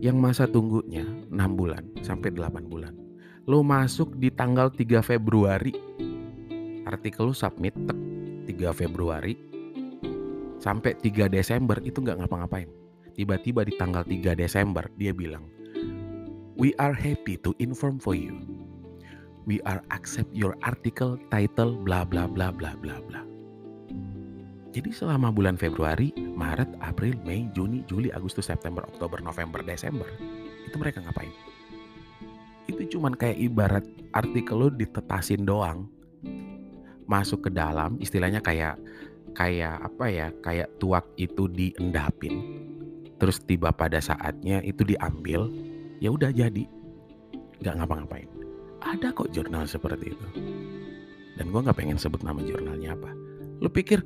yang 0.00 0.20
masa 0.20 0.44
tunggunya 0.44 1.06
6 1.30 1.58
bulan 1.58 1.82
sampai 2.04 2.30
8 2.34 2.66
bulan. 2.68 2.94
Lo 3.46 3.62
masuk 3.62 4.18
di 4.18 4.28
tanggal 4.34 4.68
3 4.74 5.00
Februari, 5.00 5.72
artikel 6.84 7.30
lo 7.30 7.34
submit 7.34 7.72
3 7.78 8.50
Februari 8.74 9.38
sampai 10.58 10.98
3 10.98 11.30
Desember 11.30 11.78
itu 11.82 12.02
nggak 12.02 12.26
ngapa-ngapain. 12.26 12.68
Tiba-tiba 13.14 13.64
di 13.64 13.72
tanggal 13.78 14.04
3 14.04 14.36
Desember 14.36 14.84
dia 14.98 15.14
bilang, 15.14 15.46
We 16.56 16.72
are 16.80 16.96
happy 16.96 17.36
to 17.44 17.52
inform 17.60 18.00
for 18.00 18.16
you. 18.16 18.55
We 19.46 19.62
are 19.62 19.78
accept 19.94 20.34
your 20.34 20.58
article, 20.66 21.22
title, 21.30 21.78
bla 21.78 22.02
bla 22.02 22.26
bla 22.26 22.50
bla 22.50 22.74
bla 22.74 22.98
bla. 22.98 23.22
Jadi 24.74 24.90
selama 24.90 25.30
bulan 25.30 25.54
Februari, 25.54 26.10
Maret, 26.18 26.66
April, 26.82 27.14
Mei, 27.22 27.46
Juni, 27.54 27.86
Juli, 27.86 28.10
Agustus, 28.10 28.50
September, 28.50 28.82
Oktober, 28.82 29.22
November, 29.22 29.62
Desember, 29.62 30.10
itu 30.66 30.74
mereka 30.74 30.98
ngapain? 30.98 31.30
Itu 32.66 32.98
cuman 32.98 33.14
kayak 33.14 33.38
ibarat 33.38 33.86
artikel 34.10 34.66
lo 34.66 34.68
ditetasin 34.68 35.46
doang. 35.46 35.86
Masuk 37.06 37.46
ke 37.46 37.50
dalam, 37.54 38.02
istilahnya 38.02 38.42
kayak 38.42 38.82
kayak 39.30 39.78
apa 39.78 40.04
ya? 40.10 40.28
Kayak 40.42 40.74
tuak 40.82 41.06
itu 41.14 41.46
diendapin. 41.46 42.66
Terus 43.22 43.38
tiba 43.46 43.70
pada 43.70 44.02
saatnya 44.02 44.58
itu 44.66 44.82
diambil, 44.82 45.48
ya 46.02 46.10
udah 46.10 46.34
jadi. 46.34 46.66
Nggak 47.62 47.74
ngapa-ngapain. 47.78 48.45
Ada 48.84 49.12
kok 49.12 49.32
jurnal 49.32 49.64
seperti 49.68 50.12
itu. 50.12 50.26
Dan 51.36 51.52
gue 51.52 51.60
nggak 51.60 51.76
pengen 51.76 52.00
sebut 52.00 52.24
nama 52.24 52.40
jurnalnya 52.40 52.96
apa 52.96 53.12
Lu 53.60 53.68
pikir 53.68 54.00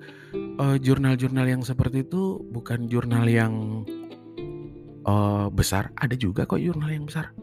uh, 0.59 0.75
jurnal-jurnal 0.79 1.47
yang 1.47 1.63
seperti 1.63 2.03
itu 2.03 2.43
bukan 2.51 2.87
jurnal 2.87 3.27
yang 3.27 3.83
uh, 5.07 5.51
besar? 5.51 5.91
Ada 5.99 6.15
juga 6.15 6.47
kok 6.47 6.63
jurnal 6.63 6.91
yang 6.91 7.07
besar 7.07 7.35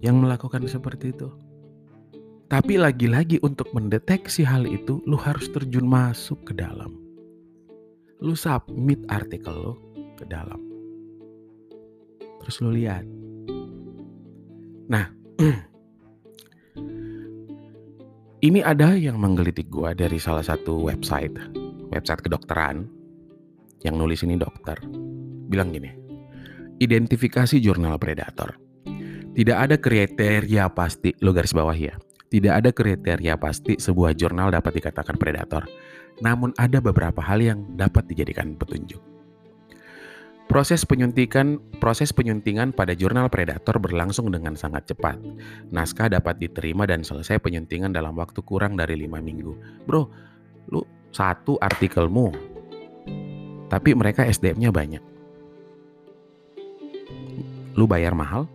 yang 0.00 0.16
melakukan 0.20 0.64
seperti 0.64 1.12
itu. 1.12 1.28
Tapi 2.50 2.82
lagi-lagi 2.82 3.38
untuk 3.46 3.70
mendeteksi 3.70 4.42
hal 4.42 4.66
itu, 4.66 4.98
lu 5.06 5.14
harus 5.14 5.46
terjun 5.54 5.86
masuk 5.86 6.50
ke 6.50 6.52
dalam. 6.56 6.98
Lu 8.18 8.34
submit 8.34 8.98
artikel 9.06 9.54
lu 9.54 9.74
ke 10.18 10.26
dalam. 10.26 10.58
Terus 12.42 12.56
lu 12.58 12.74
lihat. 12.74 13.19
Nah, 14.90 15.06
Ini 18.40 18.64
ada 18.64 18.96
yang 18.96 19.20
menggelitik 19.20 19.68
gua 19.68 19.92
dari 19.92 20.16
salah 20.16 20.40
satu 20.40 20.88
website, 20.88 21.36
website 21.92 22.24
kedokteran, 22.24 22.88
yang 23.84 24.00
nulis 24.00 24.24
ini 24.24 24.40
dokter. 24.40 24.80
Bilang 25.52 25.76
gini, 25.76 25.92
identifikasi 26.80 27.60
jurnal 27.60 28.00
predator. 28.00 28.56
Tidak 29.36 29.52
ada 29.52 29.76
kriteria 29.76 30.72
pasti, 30.72 31.12
lo 31.20 31.36
garis 31.36 31.52
bawah 31.52 31.76
ya. 31.76 32.00
Tidak 32.32 32.48
ada 32.48 32.72
kriteria 32.72 33.36
pasti 33.36 33.76
sebuah 33.76 34.16
jurnal 34.16 34.48
dapat 34.48 34.80
dikatakan 34.80 35.20
predator. 35.20 35.68
Namun 36.24 36.56
ada 36.56 36.80
beberapa 36.80 37.20
hal 37.20 37.44
yang 37.44 37.76
dapat 37.76 38.08
dijadikan 38.08 38.56
petunjuk. 38.56 39.04
Proses 40.50 40.82
penyuntikan 40.82 41.62
proses 41.78 42.10
penyuntingan 42.10 42.74
pada 42.74 42.90
jurnal 42.98 43.30
predator 43.30 43.78
berlangsung 43.78 44.34
dengan 44.34 44.58
sangat 44.58 44.90
cepat. 44.90 45.14
Naskah 45.70 46.10
dapat 46.10 46.42
diterima 46.42 46.90
dan 46.90 47.06
selesai 47.06 47.38
penyuntingan 47.38 47.94
dalam 47.94 48.18
waktu 48.18 48.42
kurang 48.42 48.74
dari 48.74 48.98
lima 48.98 49.22
minggu. 49.22 49.54
Bro, 49.86 50.10
lu 50.74 50.82
satu 51.14 51.54
artikelmu, 51.54 52.34
tapi 53.70 53.94
mereka 53.94 54.26
SDM-nya 54.26 54.74
banyak. 54.74 55.02
Lu 57.78 57.86
bayar 57.86 58.18
mahal, 58.18 58.50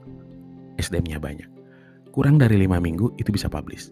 SDM-nya 0.76 1.24
banyak. 1.24 1.48
Kurang 2.12 2.36
dari 2.36 2.60
lima 2.60 2.84
minggu 2.84 3.16
itu 3.16 3.32
bisa 3.32 3.48
publish. 3.48 3.88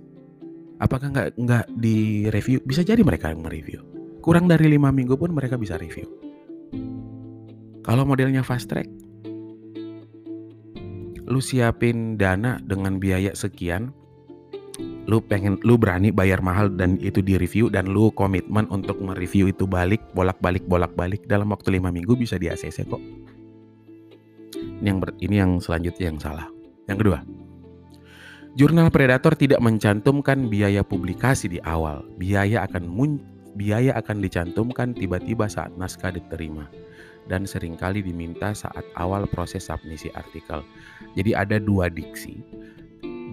Apakah 0.83 1.07
nggak 1.07 1.39
nggak 1.39 1.65
di 1.79 2.27
review? 2.27 2.59
Bisa 2.67 2.83
jadi 2.83 2.99
mereka 2.99 3.31
yang 3.31 3.47
mereview. 3.47 3.79
Kurang 4.19 4.51
dari 4.51 4.67
lima 4.67 4.91
minggu 4.91 5.15
pun 5.15 5.31
mereka 5.31 5.55
bisa 5.55 5.79
review 5.79 6.32
kalau 7.83 8.07
modelnya 8.07 8.47
fast 8.47 8.71
track, 8.71 8.87
lu 11.27 11.43
siapin 11.43 12.15
dana 12.15 12.63
dengan 12.63 12.95
biaya 12.95 13.35
sekian, 13.35 13.91
lu 15.03 15.19
pengen 15.19 15.59
lu 15.67 15.75
berani 15.75 16.07
bayar 16.07 16.39
mahal 16.39 16.71
dan 16.71 16.95
itu 17.03 17.19
di 17.19 17.35
review 17.35 17.67
dan 17.67 17.91
lu 17.91 18.07
komitmen 18.15 18.71
untuk 18.71 19.03
mereview 19.03 19.51
itu 19.51 19.67
balik 19.67 19.99
bolak-balik 20.15 20.63
bolak-balik 20.63 21.27
dalam 21.27 21.51
waktu 21.51 21.75
lima 21.75 21.91
minggu 21.91 22.15
bisa 22.15 22.39
di 22.39 22.47
ACC 22.47 22.87
kok. 22.87 23.03
Ini 24.79 24.87
yang 24.87 24.99
ber, 25.03 25.11
ini 25.19 25.35
yang 25.43 25.51
selanjutnya 25.59 26.07
yang 26.07 26.19
salah. 26.23 26.47
Yang 26.87 26.97
kedua, 27.03 27.19
Jurnal 28.55 28.95
Predator 28.95 29.35
tidak 29.35 29.59
mencantumkan 29.59 30.47
biaya 30.47 30.87
publikasi 30.87 31.51
di 31.51 31.59
awal. 31.67 32.07
Biaya 32.15 32.63
akan 32.63 32.87
mun, 32.87 33.19
biaya 33.59 33.91
akan 33.99 34.23
dicantumkan 34.23 34.95
tiba-tiba 34.95 35.51
saat 35.51 35.75
naskah 35.75 36.15
diterima 36.15 36.71
dan 37.27 37.47
sering 37.47 37.79
kali 37.79 38.03
diminta 38.03 38.51
saat 38.51 38.83
awal 38.99 39.27
proses 39.27 39.67
submisi 39.67 40.11
artikel. 40.13 40.63
Jadi 41.15 41.31
ada 41.31 41.57
dua 41.59 41.87
diksi. 41.87 42.39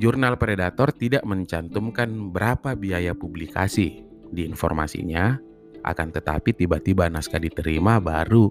Jurnal 0.01 0.41
Predator 0.41 0.97
tidak 0.97 1.29
mencantumkan 1.29 2.33
berapa 2.33 2.73
biaya 2.73 3.13
publikasi 3.13 4.01
di 4.33 4.49
informasinya, 4.49 5.37
akan 5.85 6.09
tetapi 6.09 6.57
tiba-tiba 6.57 7.13
naskah 7.13 7.41
diterima 7.41 8.01
baru 8.01 8.49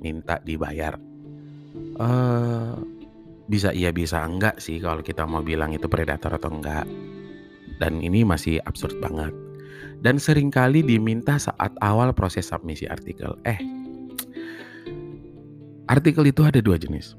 minta 0.00 0.40
dibayar. 0.40 0.96
Uh, 2.00 2.80
bisa 3.46 3.70
iya 3.76 3.92
bisa 3.92 4.24
enggak 4.24 4.58
sih 4.58 4.80
kalau 4.80 5.04
kita 5.04 5.28
mau 5.28 5.44
bilang 5.44 5.76
itu 5.76 5.86
predator 5.86 6.36
atau 6.40 6.50
enggak. 6.50 6.88
Dan 7.76 8.00
ini 8.00 8.24
masih 8.24 8.64
absurd 8.64 8.96
banget. 9.04 9.36
Dan 10.00 10.16
sering 10.16 10.48
kali 10.48 10.80
diminta 10.80 11.36
saat 11.36 11.72
awal 11.84 12.12
proses 12.16 12.48
submisi 12.48 12.88
artikel. 12.88 13.36
Eh, 13.44 13.60
Artikel 15.86 16.26
itu 16.26 16.42
ada 16.42 16.58
dua 16.58 16.74
jenis. 16.74 17.14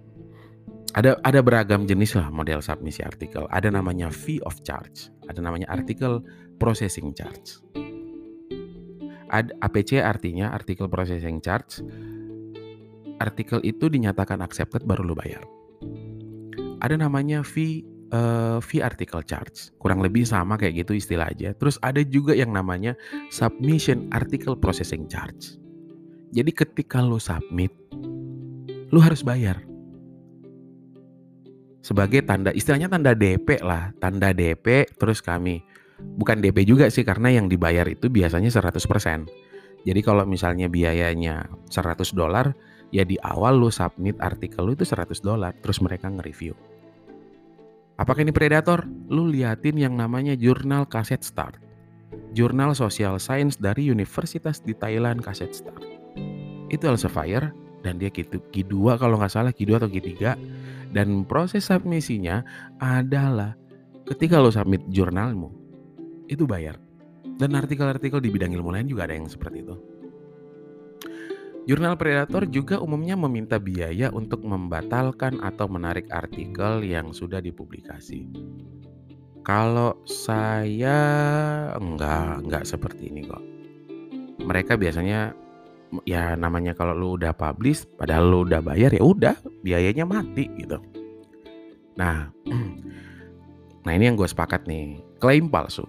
Ada 0.92 1.20
ada 1.24 1.40
beragam 1.40 1.88
jenis 1.88 2.20
lah 2.20 2.28
model 2.28 2.60
submisi 2.60 3.00
artikel. 3.00 3.48
Ada 3.48 3.72
namanya 3.72 4.12
fee 4.12 4.44
of 4.44 4.60
charge, 4.68 5.08
ada 5.32 5.40
namanya 5.40 5.68
artikel 5.72 6.20
processing 6.60 7.16
charge. 7.16 7.64
Ad, 9.28 9.52
APC 9.60 10.00
artinya 10.04 10.52
artikel 10.52 10.88
processing 10.88 11.40
charge. 11.40 11.84
Artikel 13.24 13.64
itu 13.64 13.88
dinyatakan 13.88 14.44
accepted 14.44 14.84
baru 14.84 15.04
lu 15.04 15.16
bayar. 15.16 15.44
Ada 16.84 17.00
namanya 17.00 17.44
fee 17.44 17.88
uh, 18.12 18.60
fee 18.60 18.84
article 18.84 19.24
charge. 19.24 19.72
Kurang 19.80 20.04
lebih 20.04 20.28
sama 20.28 20.60
kayak 20.60 20.88
gitu 20.88 20.96
istilah 20.96 21.32
aja. 21.32 21.56
Terus 21.56 21.80
ada 21.84 22.04
juga 22.04 22.36
yang 22.36 22.52
namanya 22.52 22.96
submission 23.32 24.08
article 24.12 24.60
processing 24.60 25.08
charge. 25.08 25.56
Jadi 26.36 26.52
ketika 26.52 27.00
lo 27.00 27.20
submit 27.20 27.72
lu 28.92 29.00
harus 29.04 29.24
bayar. 29.24 29.64
Sebagai 31.84 32.20
tanda, 32.28 32.52
istilahnya 32.52 32.92
tanda 32.92 33.16
DP 33.16 33.64
lah, 33.64 33.96
tanda 34.04 34.36
DP 34.36 34.92
terus 35.00 35.24
kami. 35.24 35.64
Bukan 35.98 36.44
DP 36.44 36.68
juga 36.68 36.92
sih 36.92 37.08
karena 37.08 37.32
yang 37.32 37.48
dibayar 37.48 37.88
itu 37.88 38.12
biasanya 38.12 38.52
100%. 38.52 38.76
Jadi 39.88 40.02
kalau 40.04 40.28
misalnya 40.28 40.68
biayanya 40.68 41.48
100 41.72 42.12
dolar, 42.12 42.52
ya 42.92 43.08
di 43.08 43.16
awal 43.24 43.64
lu 43.64 43.72
submit 43.72 44.20
artikel 44.20 44.68
lu 44.68 44.76
itu 44.76 44.84
100 44.84 45.24
dolar, 45.24 45.56
terus 45.64 45.80
mereka 45.80 46.12
nge-review. 46.12 46.52
Apakah 47.98 48.22
ini 48.22 48.36
predator? 48.36 48.86
Lu 49.10 49.26
liatin 49.32 49.80
yang 49.80 49.96
namanya 49.96 50.36
jurnal 50.38 50.86
kaset 50.86 51.24
start. 51.24 51.58
Jurnal 52.36 52.76
Social 52.78 53.18
Science 53.18 53.58
dari 53.58 53.90
Universitas 53.90 54.62
di 54.62 54.76
Thailand 54.76 55.24
kaset 55.24 55.56
start. 55.56 55.82
Itu 56.68 56.84
Elsevier 56.86 57.67
dan 57.82 58.02
dia 58.02 58.10
Q, 58.10 58.26
Q2 58.30 58.98
kalau 58.98 59.20
nggak 59.22 59.34
salah 59.34 59.52
Q2 59.54 59.72
atau 59.78 59.90
Q3 59.90 60.14
dan 60.92 61.28
proses 61.28 61.68
submisinya 61.68 62.42
adalah 62.82 63.54
ketika 64.08 64.40
lo 64.40 64.50
submit 64.50 64.86
jurnalmu 64.88 65.52
itu 66.32 66.48
bayar 66.48 66.80
dan 67.38 67.54
artikel-artikel 67.54 68.18
di 68.24 68.34
bidang 68.34 68.56
ilmu 68.56 68.74
lain 68.74 68.88
juga 68.90 69.06
ada 69.06 69.16
yang 69.16 69.30
seperti 69.30 69.62
itu 69.62 69.76
Jurnal 71.68 72.00
Predator 72.00 72.48
juga 72.48 72.80
umumnya 72.80 73.20
meminta 73.20 73.60
biaya 73.60 74.08
untuk 74.16 74.40
membatalkan 74.48 75.44
atau 75.44 75.68
menarik 75.68 76.08
artikel 76.16 76.80
yang 76.80 77.12
sudah 77.12 77.44
dipublikasi. 77.44 78.24
Kalau 79.44 80.00
saya 80.08 80.96
enggak, 81.76 82.48
enggak 82.48 82.64
seperti 82.64 83.12
ini 83.12 83.28
kok. 83.28 83.44
Mereka 84.48 84.80
biasanya 84.80 85.36
ya 86.04 86.36
namanya 86.36 86.76
kalau 86.76 86.94
lu 86.94 87.08
udah 87.16 87.32
publish 87.32 87.88
padahal 87.96 88.26
lu 88.28 88.40
udah 88.44 88.60
bayar 88.60 88.92
ya 88.92 89.04
udah 89.04 89.36
biayanya 89.64 90.04
mati 90.04 90.48
gitu. 90.60 90.80
Nah, 91.98 92.30
nah 93.86 93.92
ini 93.92 94.04
yang 94.06 94.16
gue 94.16 94.30
sepakat 94.30 94.70
nih, 94.70 95.02
klaim 95.18 95.50
palsu. 95.50 95.84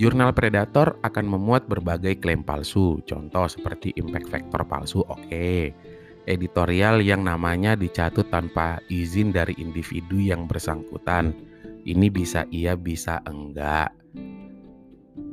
Jurnal 0.00 0.32
Predator 0.32 0.96
akan 1.04 1.36
memuat 1.36 1.68
berbagai 1.68 2.16
klaim 2.16 2.40
palsu, 2.40 3.04
contoh 3.04 3.44
seperti 3.44 3.92
impact 4.00 4.32
factor 4.32 4.64
palsu, 4.64 5.04
oke. 5.04 5.20
Okay. 5.28 5.76
Editorial 6.24 7.02
yang 7.02 7.26
namanya 7.26 7.74
dicatut 7.74 8.30
tanpa 8.30 8.78
izin 8.88 9.34
dari 9.34 9.58
individu 9.58 10.22
yang 10.22 10.46
bersangkutan. 10.46 11.34
Ini 11.82 12.08
bisa 12.14 12.46
iya, 12.54 12.78
bisa 12.78 13.18
enggak. 13.26 13.90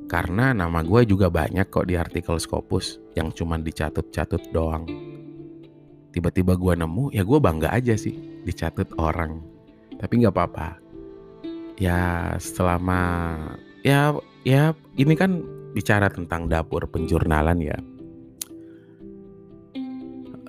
Karena 0.10 0.58
nama 0.58 0.82
gue 0.82 1.06
juga 1.06 1.30
banyak 1.30 1.70
kok 1.70 1.86
di 1.86 1.94
artikel 1.94 2.42
Scopus 2.42 2.98
yang 3.14 3.30
cuma 3.30 3.62
dicatut-catut 3.62 4.42
doang. 4.50 4.90
Tiba-tiba 6.10 6.58
gue 6.58 6.74
nemu, 6.74 7.14
ya 7.14 7.22
gue 7.22 7.38
bangga 7.38 7.70
aja 7.70 7.94
sih 7.94 8.18
dicatut 8.42 8.90
orang. 8.98 9.38
Tapi 10.02 10.26
nggak 10.26 10.34
apa-apa. 10.34 10.82
Ya 11.78 12.34
selama 12.42 13.38
ya 13.86 14.18
ya 14.42 14.74
ini 14.98 15.14
kan 15.14 15.46
bicara 15.78 16.10
tentang 16.10 16.50
dapur 16.50 16.90
penjurnalan 16.90 17.62
ya. 17.62 17.78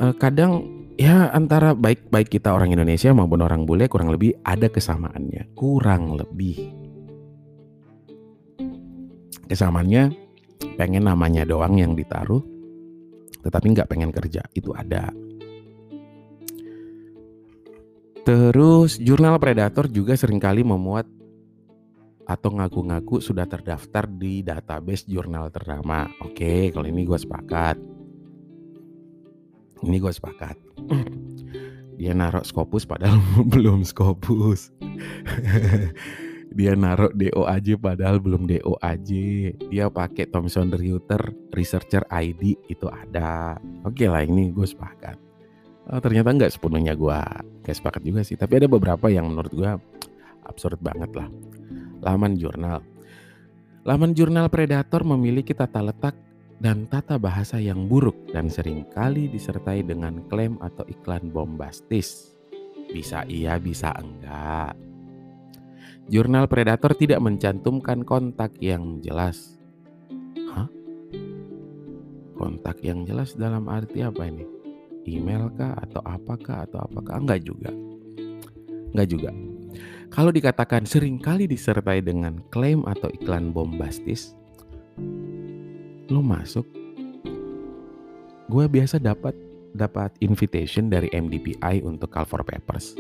Uh, 0.01 0.17
kadang 0.17 0.65
ya 0.97 1.29
antara 1.37 1.77
baik 1.77 2.09
baik 2.09 2.33
kita 2.33 2.57
orang 2.57 2.73
Indonesia 2.73 3.13
maupun 3.13 3.45
orang 3.45 3.69
bule 3.69 3.93
kurang 3.93 4.09
lebih 4.09 4.33
ada 4.41 4.73
kesamaannya, 4.73 5.53
kurang 5.53 6.17
lebih. 6.17 6.80
Kesamaannya 9.51 10.15
pengen 10.79 11.11
namanya 11.11 11.43
doang 11.43 11.75
yang 11.75 11.99
ditaruh, 11.99 12.39
tetapi 13.43 13.67
nggak 13.75 13.91
pengen 13.91 14.15
kerja 14.15 14.47
itu 14.55 14.71
ada. 14.71 15.11
Terus 18.23 19.03
jurnal 19.03 19.43
Predator 19.43 19.91
juga 19.91 20.15
sering 20.15 20.39
kali 20.39 20.63
memuat 20.63 21.03
atau 22.31 22.55
ngaku-ngaku 22.55 23.19
sudah 23.19 23.43
terdaftar 23.51 24.07
di 24.07 24.47
database 24.47 25.11
jurnal 25.11 25.51
ternama. 25.51 26.07
Oke, 26.23 26.71
kalau 26.71 26.87
ini 26.87 27.03
gue 27.03 27.19
sepakat. 27.19 27.75
Ini 29.83 29.97
gue 29.99 30.13
sepakat. 30.15 30.57
Dia 31.99 32.15
naruh 32.15 32.47
Scopus 32.47 32.87
padahal 32.87 33.19
belum 33.53 33.83
Scopus. 33.83 34.71
Dia 36.51 36.75
naruh 36.75 37.15
DOAJ 37.15 37.79
padahal 37.79 38.19
belum 38.19 38.51
DOAJ. 38.51 39.11
Dia 39.71 39.87
pakai 39.87 40.27
Thomson 40.27 40.75
Reuters 40.75 41.31
Researcher 41.55 42.03
ID 42.11 42.59
itu 42.67 42.87
ada. 42.91 43.55
Oke 43.87 44.11
lah 44.11 44.27
ini 44.27 44.51
gue 44.51 44.67
sepakat. 44.67 45.17
Oh, 45.91 45.99
ternyata 46.03 46.35
nggak 46.35 46.53
sepenuhnya 46.55 46.95
gue 46.99 47.21
kayak 47.63 47.79
sepakat 47.79 48.03
juga 48.03 48.21
sih. 48.27 48.35
Tapi 48.35 48.63
ada 48.63 48.67
beberapa 48.67 49.07
yang 49.07 49.31
menurut 49.31 49.53
gue 49.55 49.71
absurd 50.47 50.83
banget 50.83 51.15
lah 51.15 51.31
laman 52.03 52.37
jurnal. 52.37 52.81
Laman 53.85 54.13
jurnal 54.13 54.53
Predator 54.53 55.05
memiliki 55.05 55.57
tata 55.57 55.81
letak 55.81 56.13
dan 56.61 56.85
tata 56.85 57.17
bahasa 57.17 57.57
yang 57.57 57.89
buruk 57.89 58.29
dan 58.29 58.53
sering 58.53 58.85
kali 58.93 59.33
disertai 59.33 59.81
dengan 59.81 60.21
klaim 60.29 60.61
atau 60.61 60.85
iklan 60.85 61.33
bombastis. 61.33 62.37
Bisa 62.91 63.25
iya, 63.25 63.57
bisa 63.57 63.95
enggak. 63.97 64.90
Jurnal 66.11 66.51
Predator 66.51 66.91
tidak 66.99 67.23
mencantumkan 67.23 68.03
kontak 68.03 68.59
yang 68.59 68.99
jelas. 68.99 69.55
Hah? 70.51 70.67
Kontak 72.35 72.83
yang 72.83 73.07
jelas 73.07 73.39
dalam 73.39 73.71
arti 73.71 74.03
apa 74.03 74.27
ini? 74.27 74.43
Email 75.07 75.55
kah 75.55 75.71
atau 75.79 76.03
apakah 76.03 76.67
atau 76.67 76.83
apakah? 76.83 77.23
Enggak 77.23 77.47
juga. 77.47 77.71
Enggak 78.91 79.07
juga. 79.07 79.31
Kalau 80.11 80.35
dikatakan 80.35 80.83
sering 80.83 81.23
kali 81.23 81.47
disertai 81.47 82.03
dengan 82.03 82.43
klaim 82.51 82.83
atau 82.91 83.07
iklan 83.15 83.55
bombastis, 83.55 84.35
lo 86.11 86.27
masuk. 86.27 86.67
Gue 88.51 88.67
biasa 88.67 88.99
dapat 88.99 89.39
dapat 89.79 90.11
invitation 90.19 90.91
dari 90.91 91.07
MDPI 91.15 91.87
untuk 91.87 92.11
call 92.11 92.27
for 92.27 92.43
papers. 92.43 92.99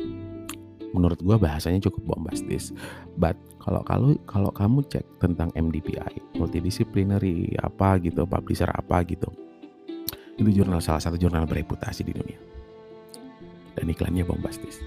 Menurut 0.90 1.22
gue 1.22 1.36
bahasanya 1.38 1.78
cukup 1.86 2.14
bombastis. 2.14 2.74
But 3.14 3.38
kalau 3.62 3.84
kalau 3.86 4.18
kalau 4.26 4.50
kamu 4.50 4.82
cek 4.90 5.06
tentang 5.22 5.54
MDPI, 5.54 6.38
multidisciplinary 6.40 7.54
apa 7.62 8.00
gitu, 8.02 8.26
publisher 8.26 8.70
apa 8.74 9.06
gitu, 9.06 9.30
itu 10.40 10.50
jurnal 10.50 10.82
salah 10.82 11.02
satu 11.02 11.20
jurnal 11.20 11.46
bereputasi 11.46 12.02
di 12.02 12.12
dunia. 12.16 12.40
Dan 13.78 13.86
iklannya 13.86 14.26
bombastis. 14.26 14.82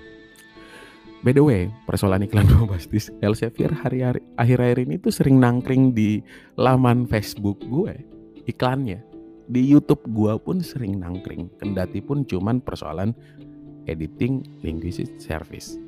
By 1.23 1.31
the 1.31 1.39
way, 1.39 1.71
persoalan 1.87 2.27
iklan 2.27 2.49
bombastis, 2.51 3.07
Elsevier 3.23 3.71
hari-hari 3.71 4.19
akhir-akhir 4.35 4.77
ini 4.83 4.99
tuh 4.99 5.15
sering 5.15 5.39
nangkring 5.39 5.95
di 5.95 6.19
laman 6.59 7.07
Facebook 7.07 7.63
gue 7.63 7.95
iklannya. 8.43 8.99
Di 9.43 9.59
YouTube 9.59 10.03
gue 10.11 10.35
pun 10.39 10.59
sering 10.59 10.99
nangkring, 10.99 11.51
kendati 11.59 11.99
pun 11.99 12.27
cuman 12.27 12.59
persoalan 12.63 13.11
editing 13.87 14.43
linguistic 14.63 15.19
service. 15.19 15.83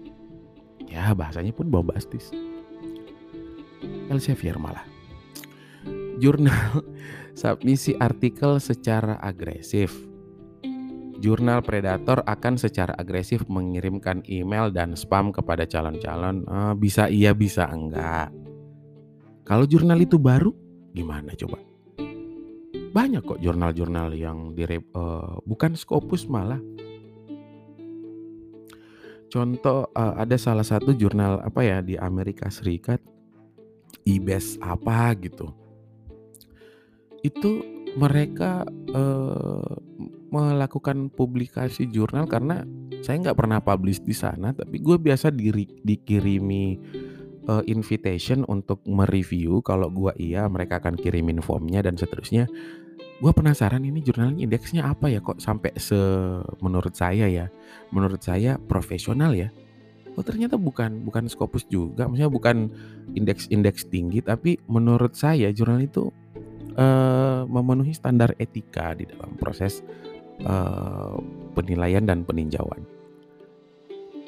Ya 0.90 1.12
bahasanya 1.14 1.52
pun 1.52 1.70
bombastis. 1.70 2.30
Elsevier 4.10 4.58
malah. 4.58 4.86
Jurnal 6.22 6.86
submisi 7.40 7.94
artikel 8.00 8.58
secara 8.64 9.20
agresif 9.20 9.92
Jurnal 11.26 11.64
Predator 11.64 12.22
akan 12.28 12.60
secara 12.60 12.92
agresif 13.00 13.48
mengirimkan 13.48 14.22
email 14.28 14.70
dan 14.70 15.00
spam 15.00 15.32
kepada 15.32 15.64
calon-calon. 15.64 16.44
Uh, 16.46 16.74
bisa 16.76 17.08
iya, 17.08 17.32
bisa 17.32 17.66
enggak. 17.72 18.30
Kalau 19.48 19.64
jurnal 19.66 20.02
itu 20.02 20.20
baru, 20.20 20.52
gimana 20.92 21.32
coba? 21.38 21.62
Banyak 22.96 23.26
kok 23.26 23.40
jurnal-jurnal 23.44 24.14
yang 24.16 24.56
di 24.56 24.64
uh, 24.68 25.40
bukan 25.50 25.74
Scopus 25.74 26.28
malah. 26.28 26.60
Contoh 29.36 29.92
uh, 29.92 30.16
ada 30.16 30.40
salah 30.40 30.64
satu 30.64 30.96
jurnal 30.96 31.44
apa 31.44 31.60
ya 31.60 31.84
di 31.84 32.00
Amerika 32.00 32.48
Serikat, 32.48 33.04
IBES 34.08 34.64
apa 34.64 35.12
gitu. 35.20 35.52
Itu 37.20 37.60
mereka 38.00 38.64
uh, 38.96 39.76
melakukan 40.32 41.12
publikasi 41.12 41.84
jurnal 41.92 42.32
karena 42.32 42.64
saya 43.04 43.28
nggak 43.28 43.36
pernah 43.36 43.60
publish 43.60 44.00
di 44.08 44.16
sana, 44.16 44.56
tapi 44.56 44.80
gue 44.80 44.96
biasa 44.96 45.36
diri, 45.36 45.68
dikirimi 45.84 46.80
uh, 47.52 47.64
invitation 47.68 48.48
untuk 48.48 48.88
mereview. 48.88 49.60
Kalau 49.68 49.92
gue 49.92 50.16
iya, 50.16 50.48
mereka 50.48 50.80
akan 50.80 50.96
kirimin 50.96 51.44
formnya 51.44 51.84
dan 51.84 52.00
seterusnya. 52.00 52.48
Gue 53.16 53.32
penasaran 53.32 53.80
ini 53.80 54.04
jurnalnya 54.04 54.44
indeksnya 54.44 54.92
apa 54.92 55.08
ya 55.08 55.24
kok 55.24 55.40
sampai 55.40 55.72
se 55.80 55.96
menurut 56.60 56.92
saya 56.92 57.32
ya, 57.32 57.48
menurut 57.96 58.20
saya 58.20 58.60
profesional 58.60 59.32
ya. 59.32 59.48
Oh 60.16 60.24
ternyata 60.24 60.56
bukan 60.56 61.04
bukan 61.04 61.28
Scopus 61.28 61.68
juga, 61.68 62.08
maksudnya 62.08 62.32
bukan 62.32 62.72
indeks-indeks 63.16 63.88
tinggi, 63.92 64.24
tapi 64.24 64.60
menurut 64.68 65.16
saya 65.16 65.52
jurnal 65.52 65.84
itu 65.84 66.12
uh, 66.76 67.44
memenuhi 67.48 67.92
standar 67.96 68.36
etika 68.40 68.96
di 68.96 69.08
dalam 69.08 69.36
proses 69.36 69.84
uh, 70.44 71.20
penilaian 71.56 72.04
dan 72.04 72.24
peninjauan. 72.24 72.84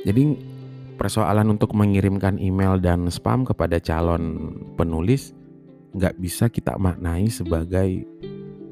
Jadi 0.04 0.24
persoalan 0.96 1.56
untuk 1.56 1.76
mengirimkan 1.76 2.40
email 2.40 2.80
dan 2.80 3.08
spam 3.12 3.44
kepada 3.44 3.80
calon 3.80 4.56
penulis 4.80 5.36
nggak 5.96 6.20
bisa 6.20 6.52
kita 6.52 6.76
maknai 6.76 7.32
sebagai 7.32 8.04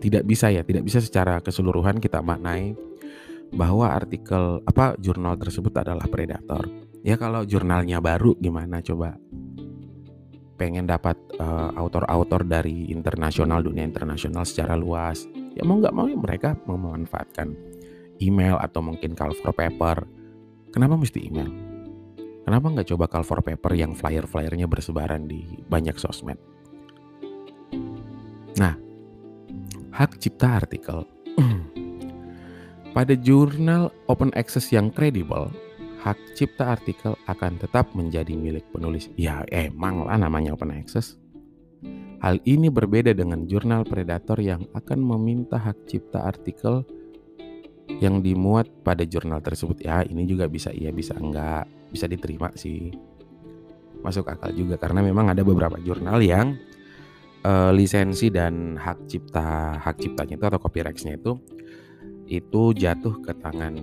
tidak 0.05 0.21
bisa 0.29 0.53
ya, 0.53 0.61
tidak 0.61 0.85
bisa 0.85 1.01
secara 1.01 1.41
keseluruhan 1.41 1.97
kita 1.97 2.21
maknai 2.21 2.77
bahwa 3.49 3.89
artikel 3.89 4.61
apa 4.61 4.93
jurnal 5.01 5.33
tersebut 5.33 5.73
adalah 5.81 6.05
predator. 6.05 6.69
Ya 7.01 7.17
kalau 7.17 7.41
jurnalnya 7.41 7.97
baru 7.97 8.37
gimana 8.37 8.85
coba? 8.85 9.17
Pengen 10.61 10.85
dapat 10.85 11.17
uh, 11.41 11.73
autor-autor 11.73 12.45
dari 12.45 12.93
internasional 12.93 13.65
dunia 13.65 13.81
internasional 13.81 14.45
secara 14.45 14.77
luas 14.77 15.25
ya 15.57 15.63
mau 15.65 15.81
nggak 15.81 15.95
mau 15.95 16.05
ya 16.05 16.15
mereka 16.15 16.53
memanfaatkan 16.67 17.51
email 18.21 18.61
atau 18.61 18.85
mungkin 18.85 19.17
call 19.17 19.33
for 19.33 19.51
paper. 19.57 20.05
Kenapa 20.69 20.95
mesti 20.99 21.25
email? 21.25 21.49
Kenapa 22.45 22.69
nggak 22.69 22.87
coba 22.93 23.09
call 23.09 23.25
for 23.25 23.41
paper 23.41 23.73
yang 23.73 23.97
flyer-flyernya 23.97 24.69
bersebaran 24.69 25.25
di 25.25 25.65
banyak 25.65 25.97
sosmed? 25.97 26.37
Nah, 28.55 28.84
hak 29.95 30.19
cipta 30.19 30.59
artikel. 30.59 31.07
Pada 32.95 33.15
jurnal 33.15 33.95
open 34.11 34.27
access 34.35 34.67
yang 34.75 34.91
kredibel, 34.91 35.47
hak 36.03 36.19
cipta 36.35 36.75
artikel 36.75 37.15
akan 37.31 37.55
tetap 37.55 37.95
menjadi 37.95 38.35
milik 38.35 38.67
penulis. 38.75 39.07
Ya 39.15 39.47
emang 39.55 40.03
lah 40.03 40.19
namanya 40.19 40.51
open 40.51 40.75
access. 40.75 41.15
Hal 42.19 42.43
ini 42.43 42.67
berbeda 42.67 43.15
dengan 43.15 43.47
jurnal 43.47 43.87
predator 43.87 44.39
yang 44.43 44.67
akan 44.75 44.99
meminta 44.99 45.55
hak 45.55 45.87
cipta 45.87 46.27
artikel 46.27 46.83
yang 48.03 48.19
dimuat 48.19 48.67
pada 48.83 49.07
jurnal 49.07 49.39
tersebut. 49.39 49.79
Ya, 49.79 50.03
ini 50.03 50.27
juga 50.27 50.51
bisa 50.51 50.75
iya, 50.75 50.91
bisa 50.91 51.15
enggak, 51.15 51.71
bisa 51.91 52.07
diterima 52.11 52.51
sih. 52.59 52.91
Masuk 54.03 54.27
akal 54.27 54.51
juga 54.51 54.75
karena 54.75 54.99
memang 54.99 55.31
ada 55.31 55.43
beberapa 55.45 55.79
jurnal 55.79 56.19
yang 56.19 56.59
uh, 57.45 57.69
lisensi 57.69 58.33
dan 58.33 58.73
hak 58.81 59.05
cipta 59.05 59.77
hak 59.77 60.01
ciptanya 60.01 60.35
itu 60.35 60.45
atau 60.49 60.59
copyrightnya 60.59 61.21
itu 61.21 61.37
itu 62.25 62.73
jatuh 62.73 63.21
ke 63.21 63.37
tangan 63.37 63.73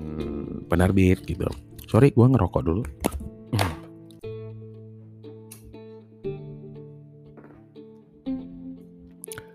penerbit 0.66 1.22
gitu. 1.22 1.46
Sorry, 1.86 2.10
gua 2.10 2.26
ngerokok 2.26 2.62
dulu. 2.66 2.82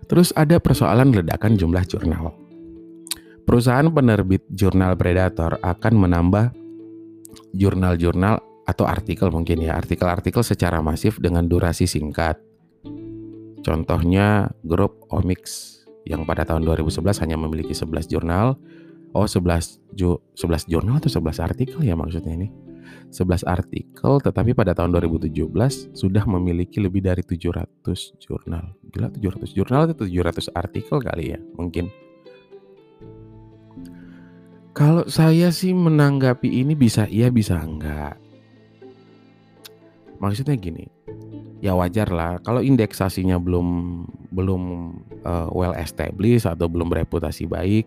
Terus 0.08 0.32
ada 0.32 0.56
persoalan 0.56 1.12
ledakan 1.12 1.60
jumlah 1.60 1.84
jurnal. 1.84 2.32
Perusahaan 3.44 3.84
penerbit 3.92 4.40
jurnal 4.48 4.96
Predator 4.96 5.60
akan 5.60 5.94
menambah 6.00 6.56
jurnal-jurnal 7.52 8.40
atau 8.64 8.84
artikel 8.88 9.28
mungkin 9.28 9.60
ya, 9.60 9.76
artikel-artikel 9.76 10.40
secara 10.40 10.80
masif 10.80 11.20
dengan 11.20 11.44
durasi 11.44 11.84
singkat. 11.84 12.40
Contohnya 13.62 14.48
grup 14.64 15.04
Omix 15.10 15.74
yang 16.08 16.24
pada 16.24 16.48
tahun 16.48 16.64
2011 16.64 17.22
hanya 17.24 17.36
memiliki 17.36 17.76
11 17.76 18.08
jurnal. 18.08 18.56
Oh, 19.16 19.24
11 19.24 19.80
ju 19.96 20.20
11 20.36 20.68
jurnal 20.68 21.00
atau 21.00 21.10
11 21.10 21.40
artikel 21.40 21.80
ya 21.84 21.96
maksudnya 21.96 22.32
ini. 22.32 22.48
11 23.12 23.44
artikel 23.44 24.12
tetapi 24.20 24.52
pada 24.52 24.72
tahun 24.72 24.96
2017 24.96 25.92
sudah 25.92 26.24
memiliki 26.28 26.80
lebih 26.80 27.04
dari 27.04 27.20
700 27.24 28.20
jurnal. 28.20 28.76
Gila 28.88 29.08
700 29.12 29.56
jurnal 29.56 29.80
atau 29.92 30.04
700 30.04 30.52
artikel 30.52 30.96
kali 31.00 31.36
ya 31.36 31.38
mungkin. 31.56 31.88
Kalau 34.76 35.10
saya 35.10 35.50
sih 35.50 35.74
menanggapi 35.74 36.62
ini 36.62 36.78
bisa 36.78 37.10
iya 37.10 37.34
bisa 37.34 37.58
enggak. 37.58 38.14
Maksudnya 40.22 40.54
gini, 40.54 40.86
ya 41.58 41.74
wajar 41.74 42.08
lah. 42.10 42.38
Kalau 42.42 42.62
indeksasinya 42.62 43.38
belum 43.38 43.68
belum 44.30 44.62
uh, 45.24 45.48
well 45.54 45.74
established 45.74 46.46
atau 46.46 46.70
belum 46.70 46.90
bereputasi 46.90 47.48
baik 47.48 47.86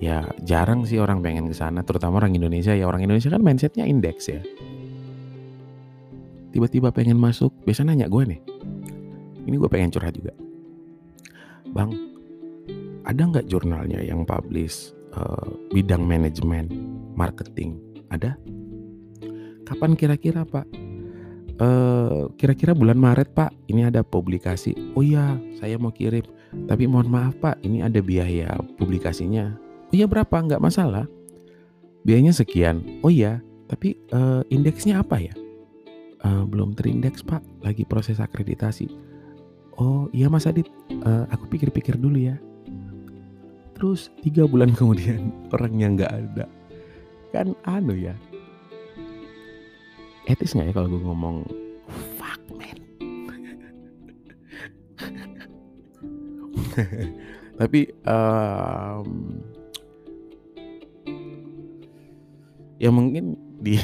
ya 0.00 0.24
jarang 0.40 0.88
sih 0.88 0.96
orang 0.96 1.20
pengen 1.20 1.52
ke 1.52 1.56
sana 1.56 1.84
terutama 1.84 2.20
orang 2.20 2.36
Indonesia. 2.36 2.72
Ya 2.72 2.88
orang 2.88 3.04
Indonesia 3.04 3.32
kan 3.32 3.40
mindsetnya 3.40 3.84
indeks 3.88 4.28
ya. 4.28 4.40
Tiba-tiba 6.50 6.90
pengen 6.90 7.20
masuk 7.20 7.54
biasa 7.62 7.86
nanya 7.86 8.10
gue 8.10 8.24
nih 8.26 8.40
ini 9.50 9.56
gue 9.56 9.70
pengen 9.70 9.90
curhat 9.90 10.14
juga. 10.14 10.34
Bang 11.74 11.94
ada 13.02 13.22
nggak 13.26 13.48
jurnalnya 13.48 13.98
yang 14.04 14.22
publish 14.22 14.92
uh, 15.16 15.48
bidang 15.72 16.04
manajemen 16.04 16.68
marketing? 17.16 17.80
Ada? 18.14 18.36
Kapan 19.66 19.94
kira-kira 19.94 20.42
pak 20.46 20.66
kira-kira 22.40 22.72
bulan 22.72 22.96
Maret 22.96 23.36
Pak, 23.36 23.52
ini 23.68 23.84
ada 23.84 24.00
publikasi. 24.00 24.72
Oh 24.96 25.04
iya, 25.04 25.36
saya 25.60 25.76
mau 25.76 25.92
kirim. 25.92 26.24
Tapi 26.66 26.88
mohon 26.88 27.12
maaf 27.12 27.36
Pak, 27.38 27.60
ini 27.62 27.84
ada 27.84 28.00
biaya 28.00 28.56
publikasinya. 28.80 29.54
Oh 29.90 29.94
iya 29.94 30.08
berapa? 30.08 30.32
Nggak 30.32 30.62
masalah. 30.62 31.04
Biayanya 32.02 32.32
sekian. 32.32 32.80
Oh 33.04 33.12
iya, 33.12 33.44
tapi 33.68 33.94
uh, 34.10 34.42
indeksnya 34.48 35.04
apa 35.04 35.20
ya? 35.20 35.34
Uh, 36.20 36.44
belum 36.48 36.74
terindeks 36.74 37.22
Pak, 37.22 37.44
lagi 37.62 37.84
proses 37.84 38.18
akreditasi. 38.18 38.88
Oh 39.80 40.10
iya 40.12 40.28
Mas 40.28 40.44
Adit, 40.44 40.68
uh, 41.04 41.24
aku 41.32 41.48
pikir-pikir 41.48 41.96
dulu 41.96 42.18
ya. 42.18 42.36
Terus 43.76 44.12
tiga 44.20 44.44
bulan 44.44 44.74
kemudian 44.78 45.32
orangnya 45.54 45.86
nggak 45.92 46.12
ada. 46.12 46.44
Kan 47.30 47.54
anu 47.62 47.94
ya, 47.94 48.12
etis 50.30 50.54
nggak 50.54 50.70
ya 50.70 50.74
kalau 50.74 50.88
gue 50.94 51.02
ngomong 51.02 51.36
fuck 52.16 52.42
man. 52.54 52.78
Tapi 57.60 57.80
um, 58.08 59.08
ya 62.80 62.88
mungkin 62.88 63.36
di 63.60 63.76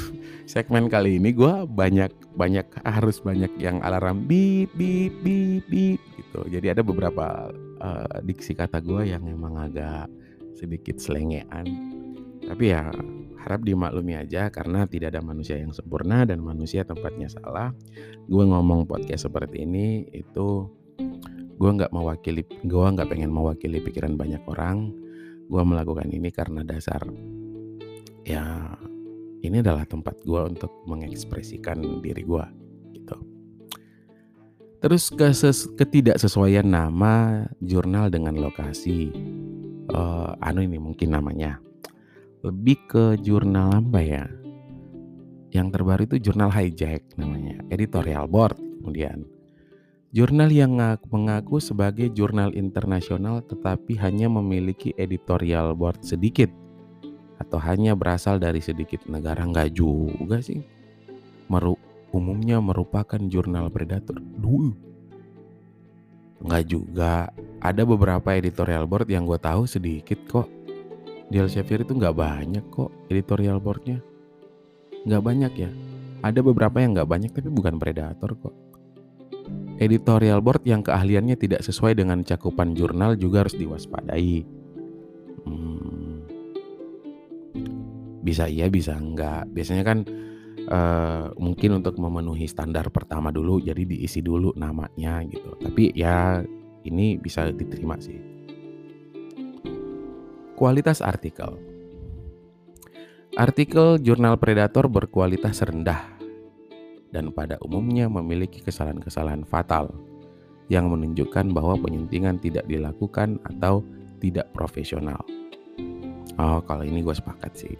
segmen 0.52 0.90
kali 0.92 1.16
ini 1.16 1.32
gue 1.32 1.64
banyak 1.64 2.12
banyak 2.36 2.66
harus 2.84 3.24
banyak 3.24 3.48
yang 3.56 3.80
alarm 3.80 4.28
bip 4.28 4.68
bip 4.76 5.14
bip 5.24 5.64
bip 5.70 6.00
gitu. 6.18 6.40
Jadi 6.50 6.66
ada 6.76 6.82
beberapa 6.84 7.48
uh, 7.80 8.16
diksi 8.20 8.52
kata 8.52 8.82
gue 8.84 9.14
yang 9.14 9.24
emang 9.24 9.56
agak 9.56 10.10
sedikit 10.58 11.00
selengean 11.00 11.64
tapi 12.42 12.74
ya 12.74 12.90
harap 13.42 13.66
dimaklumi 13.66 14.14
aja 14.14 14.46
karena 14.54 14.86
tidak 14.86 15.14
ada 15.14 15.22
manusia 15.22 15.58
yang 15.58 15.74
sempurna 15.74 16.22
dan 16.22 16.38
manusia 16.38 16.86
tempatnya 16.86 17.26
salah. 17.26 17.74
Gue 18.30 18.46
ngomong 18.46 18.86
podcast 18.86 19.26
seperti 19.26 19.66
ini 19.66 20.06
itu 20.14 20.70
gue 21.58 21.70
nggak 21.70 21.90
mewakili, 21.90 22.46
gue 22.46 22.86
nggak 22.86 23.10
pengen 23.10 23.34
mewakili 23.34 23.82
pikiran 23.82 24.14
banyak 24.14 24.42
orang. 24.46 24.94
Gue 25.50 25.62
melakukan 25.66 26.08
ini 26.08 26.30
karena 26.30 26.62
dasar 26.62 27.02
ya 28.22 28.70
ini 29.42 29.58
adalah 29.58 29.82
tempat 29.82 30.22
gue 30.22 30.40
untuk 30.46 30.70
mengekspresikan 30.86 31.82
diri 31.98 32.22
gue 32.22 32.46
gitu. 32.94 33.16
Terus 34.82 35.10
keses, 35.14 35.70
ketidaksesuaian 35.78 36.66
nama 36.66 37.46
jurnal 37.62 38.10
dengan 38.10 38.38
lokasi. 38.38 39.10
Uh, 39.92 40.32
anu 40.38 40.62
ini 40.62 40.78
mungkin 40.78 41.10
namanya 41.10 41.58
lebih 42.42 42.78
ke 42.90 43.04
jurnal 43.22 43.70
apa 43.78 44.02
ya? 44.02 44.26
Yang 45.54 45.68
terbaru 45.78 46.02
itu 46.10 46.16
jurnal 46.18 46.50
hijack 46.50 47.06
namanya, 47.14 47.62
editorial 47.70 48.26
board 48.26 48.58
kemudian. 48.58 49.22
Jurnal 50.12 50.52
yang 50.52 50.76
mengaku 51.08 51.56
sebagai 51.62 52.12
jurnal 52.12 52.52
internasional 52.52 53.40
tetapi 53.46 53.96
hanya 53.96 54.28
memiliki 54.28 54.92
editorial 55.00 55.72
board 55.72 56.04
sedikit 56.04 56.52
atau 57.40 57.56
hanya 57.62 57.96
berasal 57.96 58.36
dari 58.36 58.60
sedikit 58.60 59.06
negara 59.08 59.46
nggak 59.46 59.72
juga 59.72 60.42
sih. 60.42 60.60
Meru 61.48 61.78
umumnya 62.12 62.60
merupakan 62.60 63.18
jurnal 63.30 63.72
predator. 63.72 64.20
Duh. 64.20 64.74
Nggak 66.42 66.64
juga. 66.68 67.30
Ada 67.62 67.86
beberapa 67.86 68.34
editorial 68.34 68.84
board 68.90 69.08
yang 69.08 69.24
gue 69.24 69.38
tahu 69.38 69.64
sedikit 69.64 70.18
kok 70.26 70.50
di 71.32 71.40
Elsevier 71.40 71.80
itu 71.80 71.96
nggak 71.96 72.12
banyak 72.12 72.64
kok 72.68 72.92
editorial 73.08 73.56
boardnya. 73.56 74.04
Nggak 75.08 75.22
banyak 75.24 75.52
ya. 75.56 75.70
Ada 76.20 76.44
beberapa 76.44 76.76
yang 76.76 76.92
nggak 76.92 77.08
banyak 77.08 77.30
tapi 77.32 77.48
bukan 77.48 77.80
predator 77.80 78.36
kok. 78.36 78.52
Editorial 79.80 80.44
board 80.44 80.62
yang 80.68 80.84
keahliannya 80.84 81.34
tidak 81.40 81.64
sesuai 81.64 81.96
dengan 81.96 82.20
cakupan 82.20 82.76
jurnal 82.76 83.16
juga 83.16 83.48
harus 83.48 83.56
diwaspadai. 83.56 84.44
Hmm, 85.42 86.22
bisa 88.22 88.46
iya 88.46 88.70
bisa 88.70 88.94
enggak 88.94 89.50
biasanya 89.50 89.82
kan 89.82 89.98
uh, 90.70 91.34
mungkin 91.34 91.82
untuk 91.82 91.98
memenuhi 91.98 92.46
standar 92.46 92.86
pertama 92.94 93.34
dulu 93.34 93.58
jadi 93.58 93.82
diisi 93.82 94.22
dulu 94.22 94.54
namanya 94.54 95.24
gitu. 95.26 95.58
Tapi 95.58 95.96
ya 95.96 96.44
ini 96.86 97.18
bisa 97.18 97.50
diterima 97.50 97.98
sih 97.98 98.31
Kualitas 100.52 101.00
artikel 101.00 101.56
Artikel 103.32 103.96
jurnal 104.04 104.36
predator 104.36 104.84
berkualitas 104.92 105.64
rendah 105.64 106.12
dan 107.08 107.32
pada 107.32 107.56
umumnya 107.64 108.08
memiliki 108.12 108.60
kesalahan-kesalahan 108.60 109.48
fatal 109.48 109.92
yang 110.68 110.92
menunjukkan 110.92 111.52
bahwa 111.56 111.80
penyuntingan 111.80 112.36
tidak 112.40 112.68
dilakukan 112.68 113.40
atau 113.48 113.80
tidak 114.20 114.52
profesional. 114.52 115.20
Oh, 116.36 116.60
kalau 116.64 116.84
ini 116.84 117.00
gue 117.00 117.16
sepakat 117.16 117.52
sih. 117.56 117.74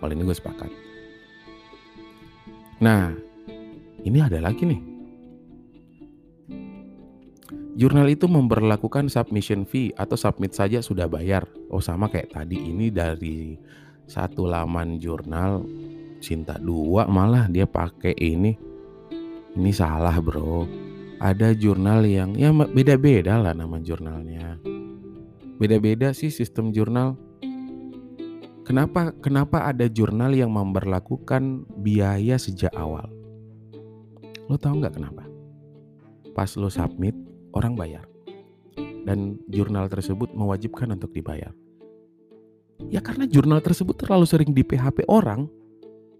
Kalau 0.00 0.12
ini 0.12 0.22
gue 0.24 0.36
sepakat. 0.36 0.70
Nah, 2.84 3.12
ini 4.04 4.18
ada 4.20 4.40
lagi 4.40 4.68
nih 4.68 4.95
Jurnal 7.76 8.08
itu 8.08 8.24
memperlakukan 8.24 9.12
submission 9.12 9.68
fee 9.68 9.92
atau 10.00 10.16
submit 10.16 10.56
saja 10.56 10.80
sudah 10.80 11.04
bayar. 11.04 11.44
Oh 11.68 11.84
sama 11.84 12.08
kayak 12.08 12.32
tadi 12.32 12.56
ini 12.56 12.88
dari 12.88 13.60
satu 14.08 14.48
laman 14.48 14.96
jurnal 14.96 15.60
Cinta 16.16 16.56
dua 16.56 17.04
malah 17.06 17.46
dia 17.46 17.68
pakai 17.68 18.16
ini. 18.16 18.56
Ini 19.56 19.72
salah 19.72 20.16
bro. 20.20 20.64
Ada 21.16 21.56
jurnal 21.56 22.04
yang 22.04 22.36
ya 22.36 22.52
beda-beda 22.52 23.40
lah 23.40 23.52
nama 23.56 23.80
jurnalnya. 23.80 24.60
Beda-beda 25.56 26.12
sih 26.12 26.28
sistem 26.28 26.72
jurnal. 26.72 27.16
Kenapa 28.66 29.14
kenapa 29.22 29.70
ada 29.70 29.86
jurnal 29.86 30.34
yang 30.34 30.52
memperlakukan 30.52 31.64
biaya 31.80 32.36
sejak 32.36 32.74
awal? 32.74 33.06
Lo 34.50 34.58
tau 34.58 34.76
nggak 34.76 34.98
kenapa? 34.98 35.24
Pas 36.34 36.50
lo 36.58 36.68
submit 36.68 37.16
orang 37.56 37.72
bayar. 37.72 38.04
Dan 39.08 39.40
jurnal 39.48 39.88
tersebut 39.88 40.36
mewajibkan 40.36 40.92
untuk 40.92 41.16
dibayar. 41.16 41.56
Ya 42.92 43.00
karena 43.00 43.24
jurnal 43.24 43.64
tersebut 43.64 43.96
terlalu 43.96 44.28
sering 44.28 44.52
di 44.52 44.60
PHP 44.60 45.08
orang, 45.08 45.48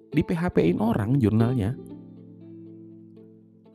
di 0.09 0.25
PHP-in 0.25 0.81
orang 0.81 1.21
jurnalnya. 1.21 1.77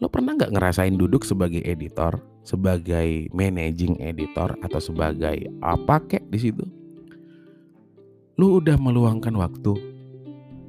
Lo 0.02 0.10
pernah 0.10 0.34
nggak 0.34 0.58
ngerasain 0.58 0.97
duduk 0.97 1.21
sebagai 1.21 1.62
editor, 1.62 2.17
sebagai 2.41 3.30
managing 3.38 4.02
editor 4.02 4.58
atau 4.65 4.82
sebagai 4.82 5.45
apa 5.62 6.02
kek 6.10 6.26
di 6.34 6.39
situ? 6.41 6.65
Lo 8.41 8.58
udah 8.58 8.82
meluangkan 8.82 9.38
waktu, 9.38 9.78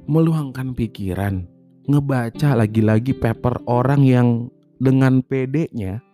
meluangkan 0.05 0.77
pikiran, 0.77 1.49
ngebaca 1.89 2.53
lagi-lagi 2.53 3.17
paper 3.17 3.65
orang 3.65 4.05
yang 4.05 4.27
dengan 4.77 5.25
PD-nya 5.25 6.12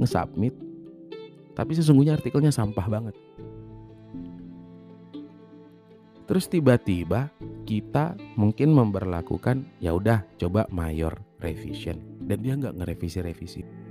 nge-submit 0.00 0.70
tapi 1.60 1.76
sesungguhnya 1.76 2.16
artikelnya 2.16 2.48
sampah 2.48 2.86
banget. 2.88 3.16
Terus 6.24 6.46
tiba-tiba 6.46 7.26
kita 7.66 8.14
mungkin 8.38 8.70
memperlakukan 8.70 9.66
ya 9.82 9.92
udah 9.92 10.22
coba 10.38 10.70
mayor 10.70 11.18
revision 11.42 11.98
dan 12.24 12.40
dia 12.40 12.54
nggak 12.54 12.78
ngerevisi-revisi. 12.80 13.89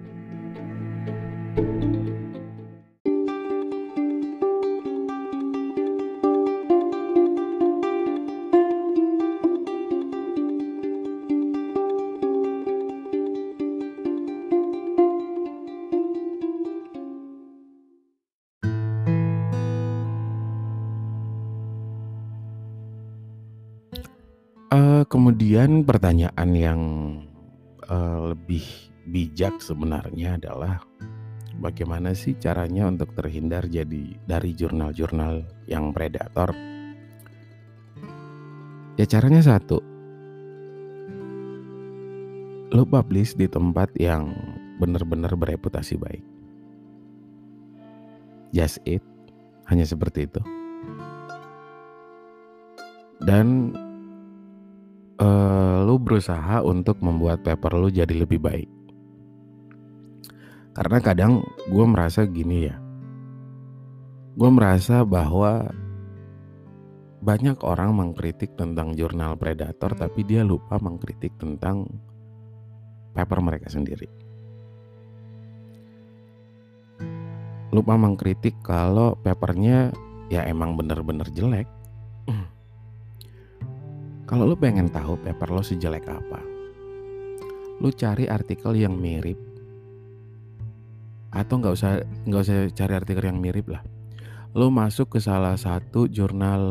Kemudian 25.60 25.84
pertanyaan 25.84 26.50
yang, 26.56 26.82
eee, 27.92 28.20
lebih 28.32 28.64
bijak 29.12 29.60
sebenarnya 29.60 30.40
adalah, 30.40 30.80
bagaimana 31.60 32.16
sih 32.16 32.32
caranya 32.40 32.88
untuk 32.88 33.12
terhindar 33.12 33.68
jadi 33.68 34.16
dari 34.24 34.56
jurnal-jurnal 34.56 35.44
yang 35.68 35.92
predator? 35.92 36.56
Ya 38.96 39.04
caranya 39.04 39.44
satu 39.44 39.84
lu 42.72 42.88
publish 42.88 43.36
di 43.36 43.52
tempat 43.52 43.92
yang 44.00 44.32
benar-benar 44.80 45.36
bereputasi 45.36 46.00
baik. 46.00 46.24
Just 48.56 48.80
it, 48.88 49.04
hanya 49.68 49.84
seperti 49.84 50.24
itu. 50.24 50.40
Dan 53.20 53.76
berusaha 56.10 56.66
untuk 56.66 56.98
membuat 57.06 57.46
paper 57.46 57.78
lu 57.78 57.94
jadi 57.94 58.26
lebih 58.26 58.42
baik. 58.42 58.66
Karena 60.74 60.98
kadang 61.06 61.46
gue 61.70 61.86
merasa 61.86 62.26
gini 62.26 62.66
ya. 62.66 62.82
Gue 64.34 64.50
merasa 64.50 65.06
bahwa 65.06 65.70
banyak 67.22 67.62
orang 67.62 67.94
mengkritik 67.94 68.58
tentang 68.58 68.98
jurnal 68.98 69.38
predator 69.38 69.94
tapi 69.94 70.26
dia 70.26 70.42
lupa 70.42 70.82
mengkritik 70.82 71.38
tentang 71.38 71.86
paper 73.14 73.40
mereka 73.46 73.70
sendiri. 73.70 74.10
Lupa 77.70 77.94
mengkritik 78.02 78.58
kalau 78.66 79.14
papernya 79.22 79.94
ya 80.34 80.42
emang 80.50 80.74
bener-bener 80.74 81.30
jelek. 81.38 81.70
Kalau 84.30 84.46
lu 84.46 84.54
pengen 84.54 84.94
tahu 84.94 85.18
paper 85.26 85.50
lo 85.50 85.66
sejelek 85.66 86.06
apa, 86.06 86.38
lu 87.82 87.90
cari 87.90 88.30
artikel 88.30 88.78
yang 88.78 88.94
mirip 88.94 89.42
atau 91.34 91.58
nggak 91.58 91.74
usah 91.74 92.06
nggak 92.30 92.42
usah 92.46 92.70
cari 92.78 92.94
artikel 92.94 93.26
yang 93.26 93.42
mirip 93.42 93.74
lah. 93.74 93.82
Lu 94.54 94.70
masuk 94.70 95.18
ke 95.18 95.20
salah 95.22 95.58
satu 95.58 96.06
jurnal 96.06 96.62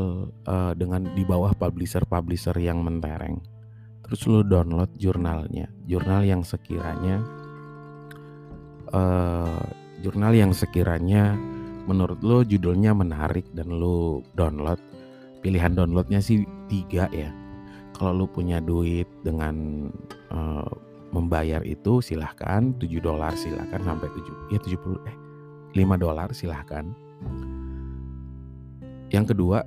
uh, 0.47 0.71
dengan 0.79 1.11
di 1.19 1.27
bawah 1.27 1.51
publisher-publisher 1.51 2.55
yang 2.63 2.79
mentereng. 2.79 3.43
Terus 4.07 4.23
lu 4.31 4.47
download 4.47 4.95
jurnalnya, 4.95 5.67
jurnal 5.83 6.23
yang 6.23 6.47
sekiranya 6.47 7.27
uh, 8.95 9.67
jurnal 9.99 10.31
yang 10.31 10.55
sekiranya 10.55 11.35
menurut 11.91 12.23
lu 12.23 12.47
judulnya 12.47 12.95
menarik 12.95 13.51
dan 13.51 13.67
lu 13.67 14.23
download. 14.39 14.79
Pilihan 15.43 15.75
downloadnya 15.75 16.23
sih 16.23 16.47
tiga 16.71 17.11
ya 17.11 17.48
kalau 17.99 18.25
lu 18.25 18.27
punya 18.31 18.63
duit 18.63 19.05
dengan 19.27 19.89
uh, 20.31 20.71
membayar 21.11 21.61
itu 21.67 22.01
silahkan. 22.01 22.73
7 22.79 22.89
dolar 23.03 23.35
silahkan 23.35 23.83
sampai 23.83 24.09
7 24.15 24.55
ya 24.55 24.59
70 24.63 25.11
eh 25.11 25.17
5 25.77 25.99
dolar 25.99 26.29
silahkan. 26.33 26.87
Yang 29.11 29.35
kedua 29.35 29.67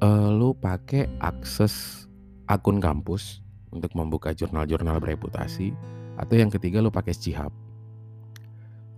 uh, 0.00 0.28
lu 0.32 0.56
pakai 0.56 1.06
akses 1.20 2.06
akun 2.48 2.80
kampus 2.80 3.44
untuk 3.70 3.92
membuka 3.92 4.32
jurnal-jurnal 4.32 4.98
bereputasi. 4.98 5.76
Atau 6.16 6.40
yang 6.40 6.48
ketiga 6.48 6.80
lu 6.80 6.88
pakai 6.88 7.12
Cihab 7.12 7.52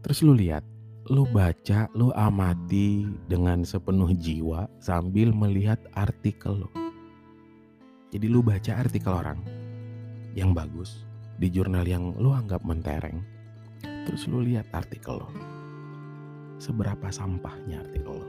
terus 0.02 0.22
lu 0.22 0.34
lihat 0.34 0.62
lu 1.08 1.28
baca 1.28 1.88
lu 1.96 2.08
amati 2.16 3.08
dengan 3.28 3.64
sepenuh 3.64 4.12
jiwa 4.16 4.68
sambil 4.80 5.32
melihat 5.32 5.80
artikel 5.96 6.64
lo 6.64 6.68
jadi 8.08 8.24
lu 8.24 8.40
baca 8.40 8.72
artikel 8.80 9.12
orang 9.12 9.44
yang 10.32 10.56
bagus 10.56 11.04
di 11.36 11.52
jurnal 11.52 11.84
yang 11.84 12.16
lu 12.16 12.32
anggap 12.32 12.64
mentereng. 12.64 13.20
Terus 14.08 14.24
lu 14.32 14.40
lihat 14.40 14.64
artikel 14.72 15.20
lo. 15.20 15.28
Seberapa 16.56 17.12
sampahnya 17.12 17.84
artikel 17.84 18.16
lo. 18.16 18.28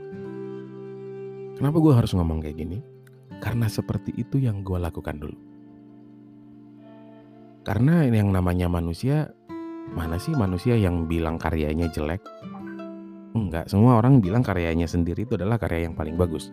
Kenapa 1.56 1.76
gue 1.80 1.92
harus 1.96 2.12
ngomong 2.12 2.44
kayak 2.44 2.60
gini? 2.60 2.78
Karena 3.40 3.72
seperti 3.72 4.12
itu 4.20 4.36
yang 4.36 4.60
gue 4.60 4.76
lakukan 4.76 5.16
dulu. 5.16 5.38
Karena 7.64 8.04
yang 8.04 8.32
namanya 8.36 8.68
manusia, 8.68 9.32
mana 9.96 10.20
sih 10.20 10.36
manusia 10.36 10.76
yang 10.76 11.08
bilang 11.08 11.40
karyanya 11.40 11.88
jelek? 11.88 12.20
Enggak, 13.32 13.64
semua 13.72 13.96
orang 13.96 14.20
bilang 14.20 14.44
karyanya 14.44 14.84
sendiri 14.84 15.24
itu 15.24 15.40
adalah 15.40 15.56
karya 15.56 15.88
yang 15.88 15.96
paling 15.96 16.20
bagus 16.20 16.52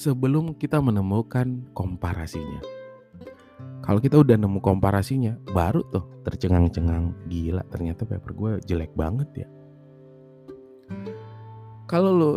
sebelum 0.00 0.56
kita 0.56 0.80
menemukan 0.80 1.68
komparasinya. 1.76 2.64
Kalau 3.84 4.00
kita 4.00 4.16
udah 4.16 4.40
nemu 4.40 4.64
komparasinya, 4.64 5.36
baru 5.52 5.84
tuh 5.92 6.24
tercengang-cengang 6.24 7.12
gila 7.28 7.60
ternyata 7.68 8.08
paper 8.08 8.32
gue 8.32 8.52
jelek 8.64 8.96
banget 8.96 9.44
ya. 9.44 9.48
Kalau 11.84 12.16
lo 12.16 12.32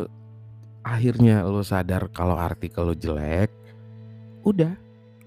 akhirnya 0.83 1.47
lo 1.47 1.63
sadar 1.63 2.11
kalau 2.11 2.35
artikel 2.35 2.83
lo 2.83 2.95
jelek, 2.99 3.47
udah 4.43 4.75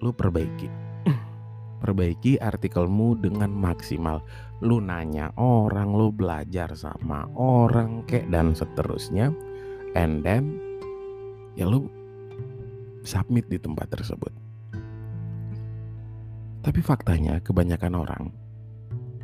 lo 0.04 0.12
perbaiki. 0.12 0.68
Perbaiki 1.80 2.36
artikelmu 2.36 3.16
dengan 3.16 3.48
maksimal. 3.48 4.20
Lu 4.60 4.80
nanya 4.80 5.32
orang, 5.40 5.92
lu 5.92 6.12
belajar 6.12 6.72
sama 6.76 7.28
orang 7.36 8.04
kek 8.04 8.28
dan 8.28 8.52
seterusnya. 8.52 9.32
And 9.96 10.20
then 10.20 10.60
ya 11.56 11.64
lu 11.64 11.88
submit 13.06 13.46
di 13.46 13.56
tempat 13.62 13.86
tersebut. 13.94 14.34
Tapi 16.66 16.80
faktanya 16.82 17.38
kebanyakan 17.40 17.94
orang, 17.94 18.24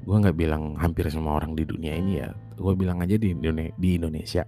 gue 0.07 0.17
nggak 0.17 0.39
bilang 0.39 0.79
hampir 0.79 1.11
semua 1.11 1.43
orang 1.43 1.59
di 1.59 1.67
dunia 1.67 1.99
ini 1.99 2.23
ya, 2.23 2.31
gue 2.55 2.73
bilang 2.79 3.03
aja 3.03 3.19
di 3.19 3.35
Indonesia, 3.35 4.47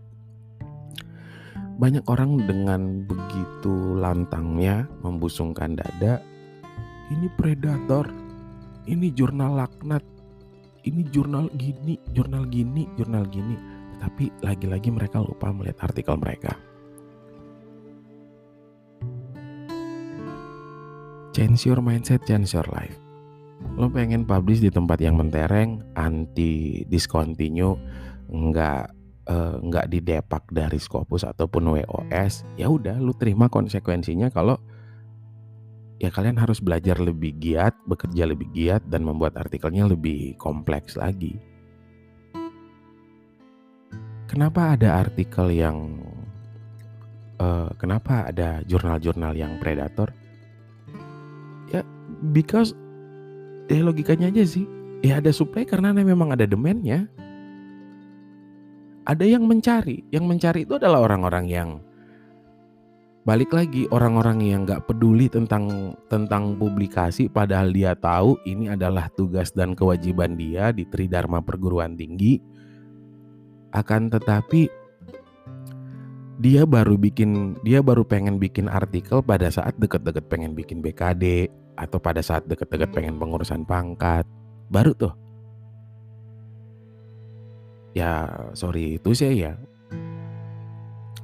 banyak 1.75 2.07
orang 2.07 2.39
dengan 2.47 3.03
begitu 3.03 3.99
lantangnya 3.99 4.87
membusungkan 5.03 5.75
dada, 5.75 6.23
ini 7.11 7.27
predator, 7.35 8.07
ini 8.87 9.11
jurnal 9.11 9.59
laknat, 9.59 10.07
ini 10.87 11.03
jurnal 11.11 11.51
gini, 11.59 11.99
jurnal 12.15 12.47
gini, 12.47 12.87
jurnal 12.95 13.27
gini. 13.27 13.59
Tapi 13.99 14.31
lagi-lagi 14.45 14.95
mereka 14.95 15.19
lupa 15.19 15.51
melihat 15.51 15.91
artikel 15.91 16.15
mereka. 16.15 16.55
Change 21.35 21.67
your 21.67 21.83
mindset, 21.83 22.23
change 22.23 22.55
your 22.55 22.67
life. 22.71 22.95
Lo 23.75 23.91
pengen 23.91 24.23
publish 24.23 24.63
di 24.63 24.71
tempat 24.71 25.03
yang 25.03 25.19
mentereng, 25.19 25.83
anti 25.99 26.87
discontinue, 26.87 27.75
nggak 28.31 28.87
uh, 29.27 29.59
nggak 29.59 29.91
didepak 29.91 30.47
dari 30.55 30.79
Scopus 30.79 31.27
ataupun 31.27 31.75
WOS, 31.75 32.47
ya 32.55 32.71
udah 32.71 33.03
lu 33.03 33.11
terima 33.19 33.51
konsekuensinya 33.51 34.31
kalau 34.31 34.63
ya 35.99 36.15
kalian 36.15 36.39
harus 36.39 36.63
belajar 36.63 37.03
lebih 37.03 37.35
giat, 37.43 37.75
bekerja 37.91 38.31
lebih 38.31 38.47
giat 38.55 38.87
dan 38.87 39.03
membuat 39.03 39.35
artikelnya 39.35 39.91
lebih 39.91 40.39
kompleks 40.39 40.95
lagi. 40.95 41.35
Kenapa 44.31 44.79
ada 44.79 45.03
artikel 45.03 45.51
yang 45.51 45.99
uh, 47.43 47.75
kenapa 47.75 48.31
ada 48.31 48.63
jurnal-jurnal 48.71 49.35
yang 49.35 49.59
predator? 49.59 50.15
Because 52.33 52.73
ya 53.69 53.85
logikanya 53.85 54.33
aja 54.33 54.45
sih. 54.47 54.65
Ya 55.05 55.21
ada 55.21 55.29
supply 55.29 55.69
karena 55.69 55.93
memang 55.93 56.33
ada 56.33 56.49
demandnya. 56.49 57.05
Ada 59.05 59.29
yang 59.29 59.45
mencari. 59.45 60.01
Yang 60.09 60.25
mencari 60.25 60.61
itu 60.65 60.81
adalah 60.81 61.05
orang-orang 61.05 61.45
yang 61.53 61.71
balik 63.25 63.57
lagi 63.57 63.89
orang-orang 63.89 64.45
yang 64.45 64.69
nggak 64.69 64.85
peduli 64.85 65.33
tentang 65.33 65.97
tentang 66.13 66.61
publikasi 66.61 67.33
padahal 67.33 67.73
dia 67.73 67.97
tahu 67.97 68.37
ini 68.45 68.69
adalah 68.69 69.09
tugas 69.17 69.49
dan 69.57 69.73
kewajiban 69.73 70.37
dia 70.37 70.73
di 70.73 70.89
Tridharma 70.89 71.45
perguruan 71.45 71.97
tinggi. 71.97 72.41
Akan 73.77 74.09
tetapi 74.09 74.69
dia 76.41 76.65
baru 76.65 76.97
bikin 76.97 77.61
dia 77.65 77.81
baru 77.81 78.05
pengen 78.05 78.41
bikin 78.41 78.69
artikel 78.69 79.21
pada 79.25 79.49
saat 79.53 79.77
deket-deket 79.77 80.29
pengen 80.29 80.53
bikin 80.53 80.85
BKD 80.85 81.49
atau 81.75 81.99
pada 81.99 82.23
saat 82.23 82.47
deket-deket 82.47 82.91
pengen 82.95 83.19
pengurusan 83.19 83.67
pangkat. 83.67 84.27
Baru 84.71 84.95
tuh. 84.95 85.15
Ya 87.95 88.27
sorry 88.59 88.99
itu 88.99 89.15
sih 89.15 89.47
ya. 89.47 89.55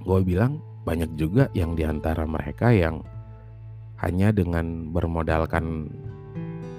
Gue 0.07 0.23
bilang 0.23 0.63
banyak 0.87 1.11
juga 1.19 1.51
yang 1.53 1.75
di 1.75 1.85
antara 1.85 2.25
mereka 2.25 2.71
yang 2.71 3.03
hanya 4.01 4.33
dengan 4.33 4.91
bermodalkan 4.95 5.93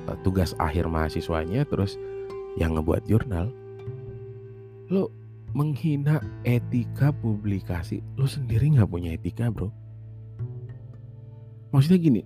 uh, 0.09 0.17
tugas 0.25 0.57
akhir 0.57 0.89
mahasiswanya 0.89 1.67
terus 1.67 1.99
yang 2.57 2.75
ngebuat 2.75 3.05
jurnal. 3.05 3.51
Lo 4.89 5.11
menghina 5.51 6.23
etika 6.47 7.11
publikasi 7.11 7.99
lo 8.15 8.23
sendiri 8.23 8.71
nggak 8.71 8.89
punya 8.89 9.15
etika 9.15 9.51
bro. 9.51 9.67
Maksudnya 11.71 11.99
gini 11.99 12.21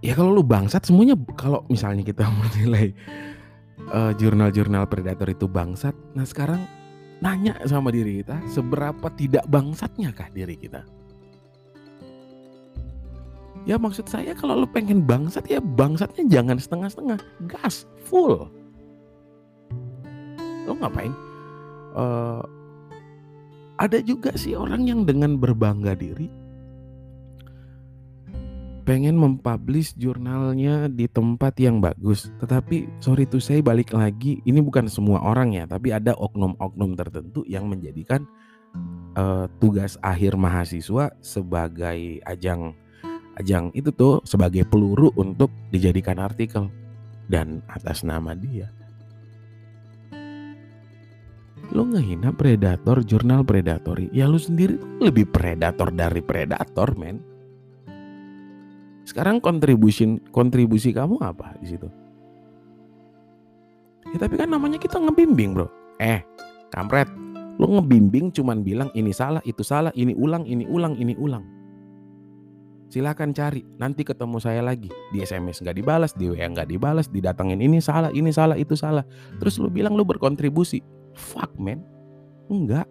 ya 0.00 0.12
kalau 0.16 0.36
lu 0.36 0.44
bangsat 0.44 0.84
semuanya 0.88 1.16
kalau 1.36 1.64
misalnya 1.68 2.04
kita 2.04 2.28
menilai 2.40 2.92
uh, 3.92 4.12
jurnal-jurnal 4.16 4.88
predator 4.88 5.28
itu 5.28 5.48
bangsat 5.48 5.96
nah 6.12 6.24
sekarang 6.24 6.64
nanya 7.20 7.54
sama 7.68 7.92
diri 7.92 8.24
kita 8.24 8.40
seberapa 8.48 9.12
tidak 9.14 9.44
bangsatnya 9.46 10.10
kah 10.16 10.28
diri 10.32 10.56
kita? 10.56 10.82
Ya 13.68 13.76
maksud 13.76 14.08
saya 14.08 14.32
kalau 14.32 14.64
lu 14.64 14.68
pengen 14.72 15.04
bangsat 15.04 15.44
ya 15.44 15.60
bangsatnya 15.60 16.24
jangan 16.32 16.56
setengah-setengah 16.56 17.20
gas 17.44 17.84
full. 18.08 18.48
Lo 20.64 20.72
ngapain? 20.80 21.12
Uh, 21.92 22.40
ada 23.76 24.00
juga 24.00 24.32
sih 24.32 24.56
orang 24.56 24.88
yang 24.88 25.04
dengan 25.04 25.36
berbangga 25.36 25.92
diri 25.92 26.32
pengen 28.82 29.16
mempublish 29.16 29.94
jurnalnya 29.94 30.88
di 30.88 31.06
tempat 31.06 31.56
yang 31.60 31.78
bagus. 31.78 32.32
Tetapi 32.40 33.00
sorry 33.04 33.28
tuh 33.28 33.38
saya 33.38 33.60
balik 33.60 33.92
lagi, 33.92 34.40
ini 34.48 34.58
bukan 34.64 34.88
semua 34.88 35.20
orang 35.22 35.54
ya, 35.54 35.64
tapi 35.68 35.92
ada 35.92 36.16
oknum-oknum 36.16 36.96
tertentu 36.96 37.44
yang 37.46 37.68
menjadikan 37.68 38.24
uh, 39.14 39.46
tugas 39.62 40.00
akhir 40.00 40.34
mahasiswa 40.34 41.12
sebagai 41.20 42.18
ajang 42.26 42.74
ajang 43.38 43.72
itu 43.72 43.88
tuh 43.94 44.20
sebagai 44.28 44.68
peluru 44.68 45.08
untuk 45.16 45.48
dijadikan 45.72 46.20
artikel 46.20 46.68
dan 47.30 47.64
atas 47.70 48.02
nama 48.02 48.36
dia. 48.36 48.68
Lo 51.70 51.86
ngehina 51.86 52.34
predator 52.34 53.06
jurnal 53.06 53.46
predatory 53.46 54.10
ya 54.10 54.26
lo 54.26 54.42
sendiri 54.42 54.74
lebih 54.98 55.30
predator 55.30 55.94
dari 55.94 56.18
predator 56.18 56.98
men 56.98 57.29
sekarang 59.10 59.42
kontribusi 59.42 60.22
kontribusi 60.30 60.94
kamu 60.94 61.18
apa 61.18 61.58
di 61.58 61.74
situ? 61.74 61.90
Ya 64.14 64.22
tapi 64.22 64.38
kan 64.38 64.46
namanya 64.46 64.78
kita 64.78 65.02
ngebimbing 65.02 65.58
bro. 65.58 65.66
Eh 65.98 66.22
kampret. 66.70 67.10
Lo 67.58 67.66
ngebimbing 67.66 68.30
cuman 68.30 68.62
bilang 68.62 68.88
ini 68.94 69.10
salah 69.10 69.42
itu 69.42 69.66
salah 69.66 69.90
ini 69.98 70.14
ulang 70.14 70.46
ini 70.46 70.62
ulang 70.70 70.94
ini 70.94 71.18
ulang. 71.18 71.42
Silakan 72.86 73.34
cari. 73.34 73.66
Nanti 73.82 74.06
ketemu 74.06 74.38
saya 74.38 74.62
lagi. 74.62 74.90
Di 75.10 75.26
SMS 75.26 75.58
nggak 75.58 75.74
dibalas 75.74 76.14
di 76.14 76.30
WA 76.30 76.46
nggak 76.46 76.70
dibalas 76.70 77.10
didatengin 77.10 77.58
ini 77.58 77.82
salah 77.82 78.14
ini 78.14 78.30
salah 78.30 78.54
itu 78.54 78.78
salah. 78.78 79.02
Terus 79.42 79.58
lu 79.58 79.74
bilang 79.74 79.98
lu 79.98 80.06
berkontribusi. 80.06 80.86
Fuck 81.18 81.58
man. 81.58 81.82
Enggak. 82.46 82.86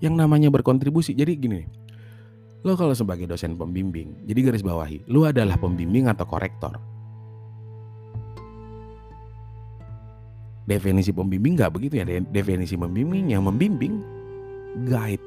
Yang 0.00 0.14
namanya 0.16 0.48
berkontribusi. 0.48 1.12
Jadi 1.12 1.36
gini 1.36 1.81
Lo 2.62 2.78
kalau 2.78 2.94
sebagai 2.94 3.26
dosen 3.26 3.58
pembimbing, 3.58 4.22
jadi 4.22 4.40
garis 4.50 4.62
bawahi, 4.62 5.02
lo 5.10 5.26
adalah 5.26 5.58
pembimbing 5.58 6.06
atau 6.06 6.22
korektor. 6.22 6.78
Definisi 10.62 11.10
pembimbing 11.10 11.58
nggak 11.58 11.74
begitu 11.74 11.98
ya. 11.98 12.06
Definisi 12.06 12.78
pembimbing 12.78 13.34
yang 13.34 13.42
membimbing 13.42 13.98
guide. 14.86 15.22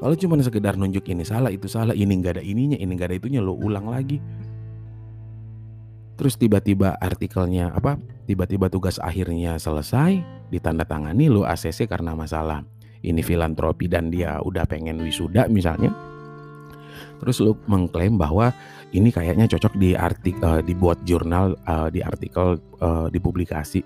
Kalau 0.00 0.14
cuma 0.16 0.40
sekedar 0.40 0.80
nunjuk 0.80 1.04
ini 1.12 1.20
salah, 1.20 1.52
itu 1.52 1.68
salah, 1.68 1.92
ini 1.92 2.16
nggak 2.16 2.40
ada 2.40 2.44
ininya, 2.44 2.80
ini 2.80 2.96
nggak 2.96 3.12
ada 3.12 3.16
itunya, 3.20 3.40
lo 3.44 3.52
ulang 3.52 3.92
lagi 3.92 4.16
terus 6.18 6.34
tiba-tiba 6.34 6.98
artikelnya 6.98 7.70
apa 7.70 7.94
tiba-tiba 8.26 8.66
tugas 8.66 8.98
akhirnya 8.98 9.54
selesai 9.54 10.18
ditandatangani 10.50 11.30
lo 11.30 11.46
ACC 11.46 11.86
karena 11.86 12.18
masalah 12.18 12.66
ini 13.06 13.22
filantropi 13.22 13.86
dan 13.86 14.10
dia 14.10 14.42
udah 14.42 14.66
pengen 14.66 14.98
wisuda 14.98 15.46
misalnya 15.46 15.94
terus 17.18 17.42
lo 17.42 17.58
mengklaim 17.66 18.16
bahwa 18.16 18.54
ini 18.94 19.12
kayaknya 19.12 19.50
cocok 19.50 19.74
di 19.76 19.92
artikel 19.98 20.42
uh, 20.42 20.62
dibuat 20.62 21.02
jurnal 21.04 21.58
uh, 21.66 21.92
di 21.92 22.00
artikel 22.00 22.58
uh, 22.80 23.06
dipublikasi 23.12 23.82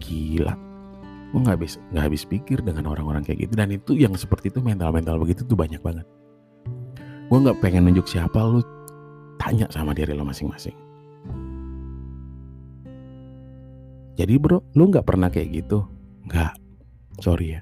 gila 0.00 0.54
gue 1.32 1.40
nggak 1.40 1.56
habis 1.58 1.80
nggak 1.92 2.04
habis 2.08 2.22
pikir 2.28 2.58
dengan 2.60 2.88
orang-orang 2.88 3.24
kayak 3.24 3.48
gitu 3.48 3.54
dan 3.56 3.72
itu 3.72 3.92
yang 3.96 4.12
seperti 4.16 4.52
itu 4.52 4.60
mental-mental 4.60 5.16
begitu 5.20 5.44
tuh 5.44 5.56
banyak 5.56 5.80
banget 5.80 6.06
gue 7.28 7.38
nggak 7.38 7.58
pengen 7.60 7.88
nunjuk 7.88 8.06
siapa 8.08 8.38
lu 8.40 8.60
tanya 9.40 9.66
sama 9.72 9.96
diri 9.96 10.12
lo 10.12 10.22
masing-masing 10.22 10.76
Jadi 14.12 14.36
bro, 14.36 14.60
lu 14.76 14.92
nggak 14.92 15.08
pernah 15.08 15.32
kayak 15.32 15.64
gitu? 15.64 15.88
Nggak. 16.28 16.52
Sorry 17.24 17.56
ya. 17.56 17.60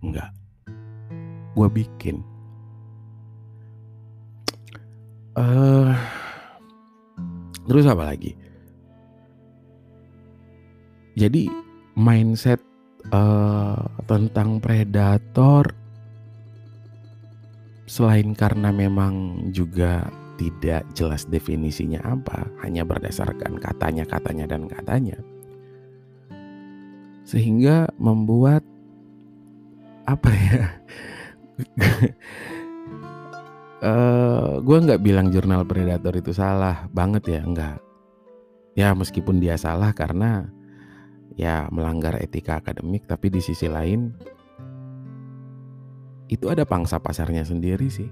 Nggak. 0.00 0.30
Gue 1.52 1.68
bikin. 1.68 2.24
Uh, 5.38 5.94
terus 7.68 7.86
apa 7.86 8.02
lagi? 8.14 8.34
Jadi 11.14 11.50
mindset 11.94 12.62
uh, 13.12 13.84
tentang 14.08 14.58
predator 14.58 15.70
selain 17.90 18.32
karena 18.34 18.70
memang 18.70 19.46
juga 19.50 20.06
tidak 20.40 20.88
jelas 20.96 21.28
definisinya 21.28 22.00
apa, 22.06 22.48
hanya 22.64 22.86
berdasarkan 22.86 23.60
katanya, 23.60 24.08
katanya 24.08 24.48
dan 24.48 24.64
katanya 24.70 25.20
sehingga 27.30 27.86
membuat 27.94 28.66
apa 30.02 30.30
ya 30.34 30.62
uh, 33.80 33.88
eh, 33.88 34.50
gue 34.60 34.78
nggak 34.84 35.00
bilang 35.02 35.28
jurnal 35.32 35.64
predator 35.64 36.14
itu 36.16 36.32
salah 36.32 36.88
banget 36.92 37.26
ya 37.28 37.40
enggak 37.44 37.78
ya 38.78 38.94
meskipun 38.94 39.42
dia 39.42 39.58
salah 39.58 39.90
karena 39.92 40.48
ya 41.34 41.66
melanggar 41.72 42.20
etika 42.20 42.60
akademik 42.60 43.04
tapi 43.08 43.28
di 43.32 43.40
sisi 43.42 43.66
lain 43.66 44.14
itu 46.30 46.46
ada 46.46 46.62
pangsa 46.62 47.02
pasarnya 47.02 47.42
sendiri 47.42 47.90
sih. 47.90 48.06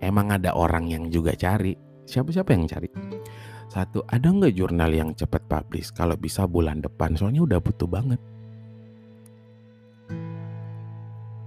Emang 0.00 0.32
ada 0.32 0.56
orang 0.56 0.88
yang 0.88 1.12
juga 1.12 1.36
cari. 1.36 1.76
Siapa-siapa 2.08 2.56
yang 2.56 2.64
cari? 2.64 2.88
Satu, 3.68 4.00
ada 4.08 4.32
nggak 4.32 4.56
jurnal 4.56 4.88
yang 4.88 5.12
cepat 5.12 5.44
publish? 5.44 5.92
Kalau 5.92 6.16
bisa 6.16 6.48
bulan 6.48 6.80
depan, 6.80 7.12
soalnya 7.12 7.44
udah 7.44 7.60
butuh 7.60 7.84
banget. 7.84 8.20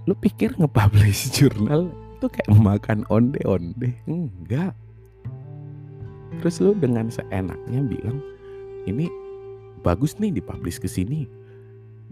Lu 0.06 0.14
pikir 0.14 0.54
nge-publish 0.62 1.30
jurnal 1.36 1.90
itu 2.20 2.28
kayak 2.28 2.52
makan 2.68 3.08
onde-onde? 3.08 3.96
Enggak. 4.04 4.76
Terus 6.44 6.60
lu 6.60 6.76
dengan 6.76 7.08
seenaknya 7.08 7.80
bilang, 7.80 8.20
ini 8.84 9.08
bagus 9.80 10.20
nih 10.20 10.36
dipublish 10.36 10.76
ke 10.76 10.86
sini. 10.86 11.24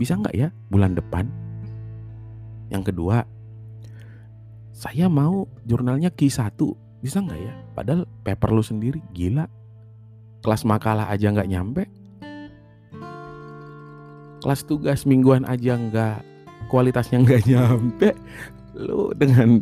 Bisa 0.01 0.17
nggak 0.17 0.33
ya 0.33 0.49
bulan 0.73 0.97
depan? 0.97 1.29
Yang 2.73 2.93
kedua, 2.93 3.29
saya 4.73 5.13
mau 5.13 5.45
jurnalnya 5.69 6.09
Q1. 6.09 6.57
Bisa 7.05 7.21
nggak 7.21 7.41
ya? 7.41 7.53
Padahal 7.77 8.09
paper 8.25 8.51
lu 8.57 8.65
sendiri 8.65 9.05
gila 9.13 9.47
kelas 10.43 10.63
makalah 10.63 11.11
aja 11.11 11.35
nggak 11.35 11.51
nyampe 11.51 11.83
kelas 14.39 14.63
tugas 14.67 15.03
mingguan 15.03 15.43
aja 15.45 15.75
nggak 15.75 16.23
kualitasnya 16.71 17.23
nggak 17.27 17.43
nyampe 17.51 18.15
lu 18.79 19.11
dengan 19.19 19.61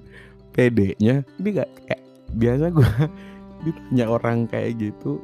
PD-nya 0.56 1.20
ini 1.36 1.48
gak 1.52 1.70
kayak 1.84 2.02
biasa 2.32 2.64
gue 2.72 2.90
ditanya 3.68 4.04
orang 4.08 4.48
kayak 4.48 4.80
gitu. 4.80 5.20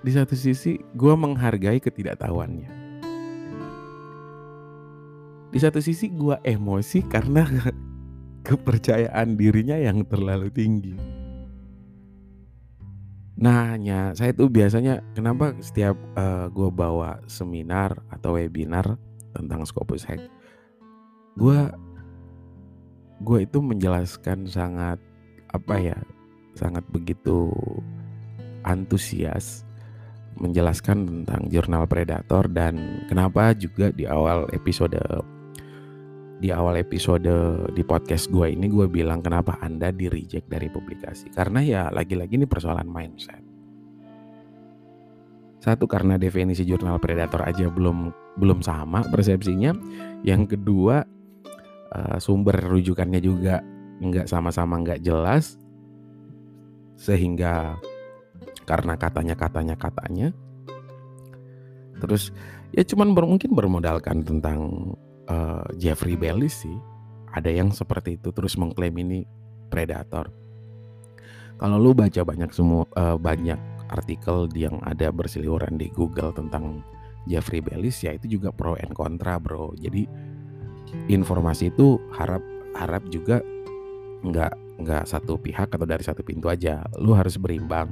Di 0.00 0.10
satu 0.14 0.32
sisi 0.32 0.80
gue 0.96 1.12
menghargai 1.12 1.76
ketidaktahuannya. 1.76 2.70
Di 5.48 5.58
satu 5.60 5.80
sisi 5.84 6.08
gue 6.08 6.40
emosi 6.40 7.04
karena 7.04 7.44
kepercayaan 8.48 9.36
dirinya 9.36 9.76
yang 9.76 10.00
terlalu 10.08 10.48
tinggi. 10.48 10.96
Nanya, 13.38 14.18
saya 14.18 14.34
tuh 14.34 14.50
biasanya 14.50 14.98
kenapa 15.14 15.54
setiap 15.62 15.94
uh, 16.18 16.18
eh, 16.18 16.46
gue 16.50 16.68
bawa 16.74 17.22
seminar 17.30 17.94
atau 18.10 18.34
webinar 18.34 18.98
tentang 19.30 19.62
Scopus 19.62 20.02
Hack, 20.02 20.18
gue 21.38 21.58
gue 23.22 23.38
itu 23.44 23.58
menjelaskan 23.58 24.46
sangat 24.46 24.98
apa 25.50 25.74
ya 25.80 25.98
sangat 26.54 26.84
begitu 26.90 27.50
antusias 28.62 29.64
menjelaskan 30.38 31.06
tentang 31.06 31.50
jurnal 31.50 31.84
predator 31.90 32.46
dan 32.46 33.02
kenapa 33.10 33.54
juga 33.58 33.90
di 33.90 34.06
awal 34.06 34.46
episode 34.54 34.98
di 36.38 36.54
awal 36.54 36.78
episode 36.78 37.26
di 37.74 37.82
podcast 37.82 38.30
gue 38.30 38.54
ini 38.54 38.70
gue 38.70 38.86
bilang 38.86 39.18
kenapa 39.18 39.58
anda 39.58 39.90
di 39.90 40.06
reject 40.06 40.46
dari 40.46 40.70
publikasi. 40.70 41.34
Karena 41.34 41.58
ya 41.66 41.82
lagi-lagi 41.90 42.38
ini 42.38 42.46
persoalan 42.46 42.86
mindset. 42.86 43.42
Satu 45.58 45.90
karena 45.90 46.14
definisi 46.14 46.62
jurnal 46.62 47.02
predator 47.02 47.42
aja 47.42 47.66
belum 47.66 48.14
belum 48.38 48.62
sama 48.62 49.02
persepsinya. 49.10 49.74
Yang 50.22 50.54
kedua 50.54 51.02
uh, 51.94 52.16
sumber 52.20 52.56
rujukannya 52.58 53.20
juga 53.20 53.60
nggak 54.02 54.26
sama-sama 54.28 54.80
nggak 54.80 55.02
jelas. 55.02 55.58
Sehingga 56.98 57.78
karena 58.66 58.94
katanya 58.98 59.34
katanya 59.38 59.74
katanya. 59.78 60.28
Terus 61.98 62.30
ya 62.74 62.82
cuman 62.84 63.14
ber, 63.16 63.26
mungkin 63.26 63.54
bermodalkan 63.54 64.22
tentang 64.22 64.92
uh, 65.30 65.64
Jeffrey 65.78 66.14
Bellis 66.14 66.66
sih. 66.66 66.76
Ada 67.28 67.52
yang 67.52 67.70
seperti 67.70 68.16
itu 68.16 68.32
terus 68.32 68.56
mengklaim 68.56 68.96
ini 68.98 69.22
predator. 69.68 70.32
Kalau 71.58 71.76
lu 71.76 71.90
baca 71.92 72.22
banyak 72.22 72.50
semua 72.54 72.86
uh, 72.96 73.18
banyak 73.18 73.58
artikel 73.88 74.46
yang 74.54 74.78
ada 74.84 75.10
berseliweran 75.10 75.80
di 75.80 75.90
Google 75.92 76.30
tentang 76.30 76.84
Jeffrey 77.28 77.60
Bellis 77.60 78.00
ya 78.00 78.16
itu 78.16 78.38
juga 78.38 78.54
pro 78.54 78.78
and 78.78 78.94
kontra 78.96 79.36
bro. 79.36 79.76
Jadi 79.76 80.08
informasi 81.08 81.72
itu 81.72 82.00
harap 82.14 82.40
harap 82.76 83.02
juga 83.10 83.42
nggak 84.22 84.82
nggak 84.82 85.04
satu 85.10 85.38
pihak 85.38 85.70
atau 85.70 85.86
dari 85.86 86.02
satu 86.02 86.22
pintu 86.22 86.46
aja. 86.50 86.86
Lu 86.98 87.14
harus 87.14 87.38
berimbang. 87.38 87.90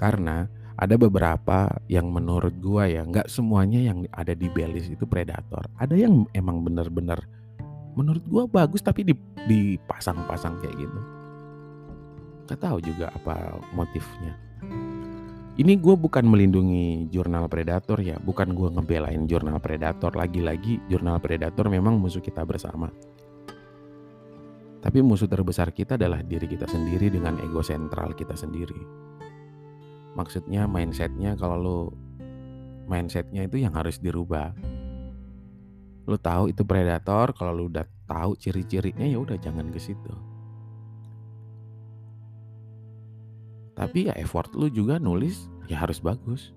Karena 0.00 0.48
ada 0.80 0.96
beberapa 0.96 1.68
yang 1.92 2.08
menurut 2.08 2.56
gua 2.56 2.88
ya 2.88 3.04
nggak 3.04 3.28
semuanya 3.28 3.80
yang 3.92 4.08
ada 4.16 4.32
di 4.32 4.48
Belis 4.48 4.88
itu 4.88 5.04
predator. 5.04 5.68
Ada 5.76 5.92
yang 5.96 6.24
emang 6.32 6.64
bener-bener 6.64 7.20
menurut 7.92 8.24
gua 8.24 8.44
bagus 8.48 8.80
tapi 8.80 9.04
dipasang-pasang 9.44 10.56
kayak 10.64 10.76
gitu. 10.80 11.00
Nggak 12.48 12.60
tahu 12.64 12.78
juga 12.80 13.12
apa 13.12 13.60
motifnya 13.76 14.49
ini 15.60 15.76
gue 15.76 15.92
bukan 15.92 16.24
melindungi 16.24 17.12
jurnal 17.12 17.44
predator 17.44 18.00
ya 18.00 18.16
bukan 18.16 18.56
gue 18.56 18.72
ngebelain 18.72 19.28
jurnal 19.28 19.60
predator. 19.60 20.08
Lagi-lagi 20.16 20.80
jurnal 20.88 21.20
predator 21.20 21.68
memang 21.68 22.00
musuh 22.00 22.24
kita 22.24 22.48
bersama. 22.48 22.88
Tapi 24.80 25.04
musuh 25.04 25.28
terbesar 25.28 25.68
kita 25.76 26.00
adalah 26.00 26.24
diri 26.24 26.48
kita 26.48 26.64
sendiri 26.64 27.12
dengan 27.12 27.36
ego 27.44 27.60
sentral 27.60 28.16
kita 28.16 28.32
sendiri. 28.32 28.80
Maksudnya 30.16 30.64
mindsetnya 30.64 31.36
kalau 31.36 31.56
lo 31.60 31.78
mindsetnya 32.88 33.44
itu 33.44 33.60
yang 33.60 33.76
harus 33.76 34.00
dirubah. 34.00 34.56
Lo 36.08 36.16
tahu 36.16 36.56
itu 36.56 36.64
predator 36.64 37.36
kalau 37.36 37.52
lo 37.52 37.68
udah 37.68 37.84
tahu 38.08 38.32
ciri-cirinya 38.40 39.04
ya 39.04 39.20
udah 39.20 39.36
jangan 39.36 39.68
ke 39.68 39.76
situ. 39.76 40.14
Tapi 43.76 44.08
ya 44.08 44.14
effort 44.16 44.48
lu 44.56 44.72
juga 44.72 44.96
nulis 44.96 45.49
ya 45.70 45.86
harus 45.86 46.02
bagus. 46.02 46.50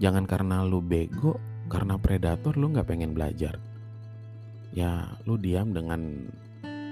Jangan 0.00 0.24
karena 0.24 0.64
lu 0.64 0.80
bego, 0.80 1.36
karena 1.68 2.00
predator 2.00 2.56
lu 2.56 2.72
nggak 2.72 2.88
pengen 2.88 3.12
belajar. 3.12 3.60
Ya 4.72 5.20
lu 5.28 5.36
diam 5.36 5.76
dengan 5.76 6.32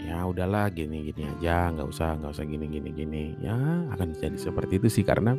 ya 0.01 0.25
udahlah 0.25 0.73
gini 0.73 1.13
gini 1.13 1.29
aja 1.29 1.69
nggak 1.77 1.89
usah 1.93 2.17
nggak 2.17 2.33
usah 2.33 2.47
gini 2.49 2.67
gini 2.73 2.89
gini 2.89 3.25
ya 3.45 3.57
akan 3.93 4.17
jadi 4.17 4.39
seperti 4.41 4.81
itu 4.81 4.89
sih 4.89 5.05
karena 5.05 5.37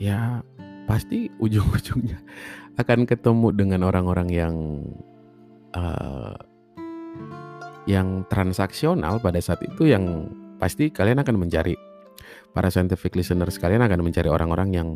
ya 0.00 0.40
pasti 0.88 1.28
ujung-ujungnya 1.36 2.18
akan 2.80 3.04
ketemu 3.04 3.52
dengan 3.52 3.84
orang-orang 3.84 4.28
yang 4.32 4.56
uh, 5.76 6.36
yang 7.84 8.24
transaksional 8.32 9.20
pada 9.20 9.42
saat 9.44 9.60
itu 9.60 9.92
yang 9.92 10.30
pasti 10.56 10.88
kalian 10.88 11.20
akan 11.20 11.36
mencari 11.36 11.76
para 12.52 12.68
scientific 12.68 13.16
listeners 13.16 13.56
kalian 13.56 13.84
akan 13.84 14.00
mencari 14.04 14.28
orang-orang 14.28 14.68
yang 14.76 14.88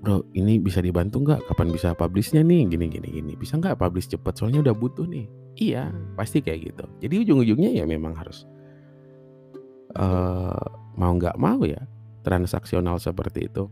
bro 0.00 0.24
ini 0.32 0.56
bisa 0.56 0.80
dibantu 0.80 1.20
nggak? 1.20 1.44
Kapan 1.50 1.68
bisa 1.74 1.92
publishnya 1.92 2.40
nih? 2.40 2.64
Gini 2.70 2.86
gini 2.88 3.08
gini. 3.10 3.32
Bisa 3.36 3.60
nggak 3.60 3.76
publish 3.76 4.08
cepet 4.08 4.34
soalnya 4.38 4.64
udah 4.64 4.74
butuh 4.74 5.04
nih. 5.04 5.26
Iya. 5.60 5.92
Pasti 6.16 6.40
kayak 6.40 6.72
gitu. 6.72 6.84
Jadi 7.04 7.14
ujung-ujungnya 7.26 7.70
ya 7.76 7.84
memang 7.84 8.16
harus 8.16 8.48
uh, 9.98 10.64
mau 10.96 11.12
nggak 11.12 11.36
mau 11.36 11.60
ya 11.68 11.84
transaksional 12.24 12.96
seperti 12.96 13.50
itu. 13.50 13.68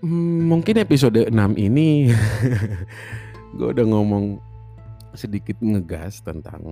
Hmm, 0.00 0.48
mungkin 0.48 0.80
episode 0.80 1.28
6 1.28 1.36
ini 1.60 2.08
gue 3.56 3.68
udah 3.68 3.84
ngomong 3.84 4.40
sedikit 5.12 5.60
ngegas 5.60 6.24
tentang 6.24 6.62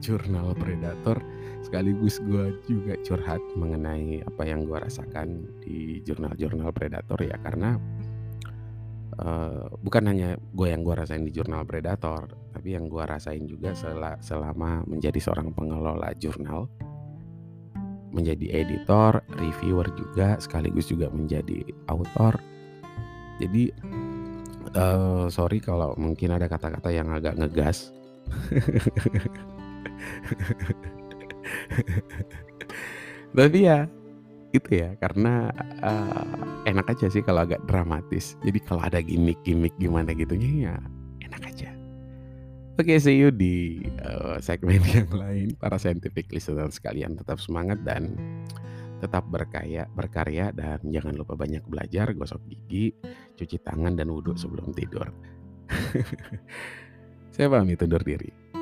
jurnal 0.00 0.56
predator 0.56 1.20
sekaligus 1.68 2.16
gue 2.24 2.56
juga 2.64 2.96
curhat 3.04 3.44
mengenai 3.52 4.24
apa 4.24 4.48
yang 4.48 4.64
gue 4.64 4.80
rasakan 4.80 5.44
di 5.60 6.00
jurnal-jurnal 6.00 6.72
predator 6.72 7.20
ya 7.20 7.36
karena 7.44 7.76
uh, 9.20 9.68
bukan 9.84 10.08
hanya 10.08 10.40
gue 10.56 10.72
yang 10.72 10.80
gue 10.80 10.96
rasain 10.96 11.28
di 11.28 11.32
jurnal 11.36 11.68
predator 11.68 12.24
tapi 12.56 12.72
yang 12.72 12.88
gue 12.88 13.04
rasain 13.04 13.44
juga 13.44 13.76
sel 13.76 14.00
selama 14.24 14.80
menjadi 14.88 15.20
seorang 15.20 15.52
pengelola 15.52 16.16
jurnal 16.16 16.72
menjadi 18.08 18.64
editor, 18.64 19.20
reviewer 19.36 19.84
juga 19.92 20.40
sekaligus 20.40 20.88
juga 20.88 21.12
menjadi 21.12 21.60
author. 21.92 22.40
Jadi 23.36 23.68
uh, 24.72 25.28
sorry 25.28 25.60
kalau 25.60 25.92
mungkin 26.00 26.32
ada 26.32 26.48
kata-kata 26.48 26.88
yang 26.88 27.12
agak 27.12 27.36
ngegas. 27.36 27.92
Tapi 33.38 33.58
ya 33.60 33.86
itu 34.48 34.80
ya 34.80 34.96
karena 34.96 35.52
uh, 35.84 36.64
enak 36.64 36.88
aja 36.96 37.12
sih 37.12 37.20
kalau 37.20 37.44
agak 37.44 37.60
dramatis. 37.68 38.34
Jadi 38.40 38.58
kalau 38.64 38.80
ada 38.80 39.04
gimmick-gimmick 39.04 39.76
gimana 39.76 40.16
gitunya 40.16 40.72
ya 40.72 40.74
enak 41.28 41.42
aja. 41.52 41.70
Oke, 42.78 42.94
okay, 42.94 42.98
see 43.02 43.18
you 43.18 43.34
di 43.34 43.82
uh, 44.06 44.38
segmen 44.38 44.80
yang 44.96 45.10
lain. 45.10 45.52
Para 45.58 45.76
scientific 45.76 46.30
listener 46.30 46.70
sekalian 46.70 47.18
tetap 47.18 47.42
semangat 47.42 47.82
dan 47.84 48.14
tetap 48.98 49.26
berkaya, 49.30 49.86
berkarya 49.94 50.50
dan 50.50 50.82
jangan 50.90 51.14
lupa 51.14 51.38
banyak 51.38 51.62
belajar, 51.66 52.10
gosok 52.14 52.42
gigi, 52.50 52.94
cuci 53.38 53.62
tangan 53.62 53.94
dan 53.94 54.10
wudhu 54.10 54.34
sebelum 54.34 54.74
tidur. 54.74 55.06
Saya 57.34 57.46
pamit 57.52 57.78
undur 57.78 58.02
diri. 58.02 58.57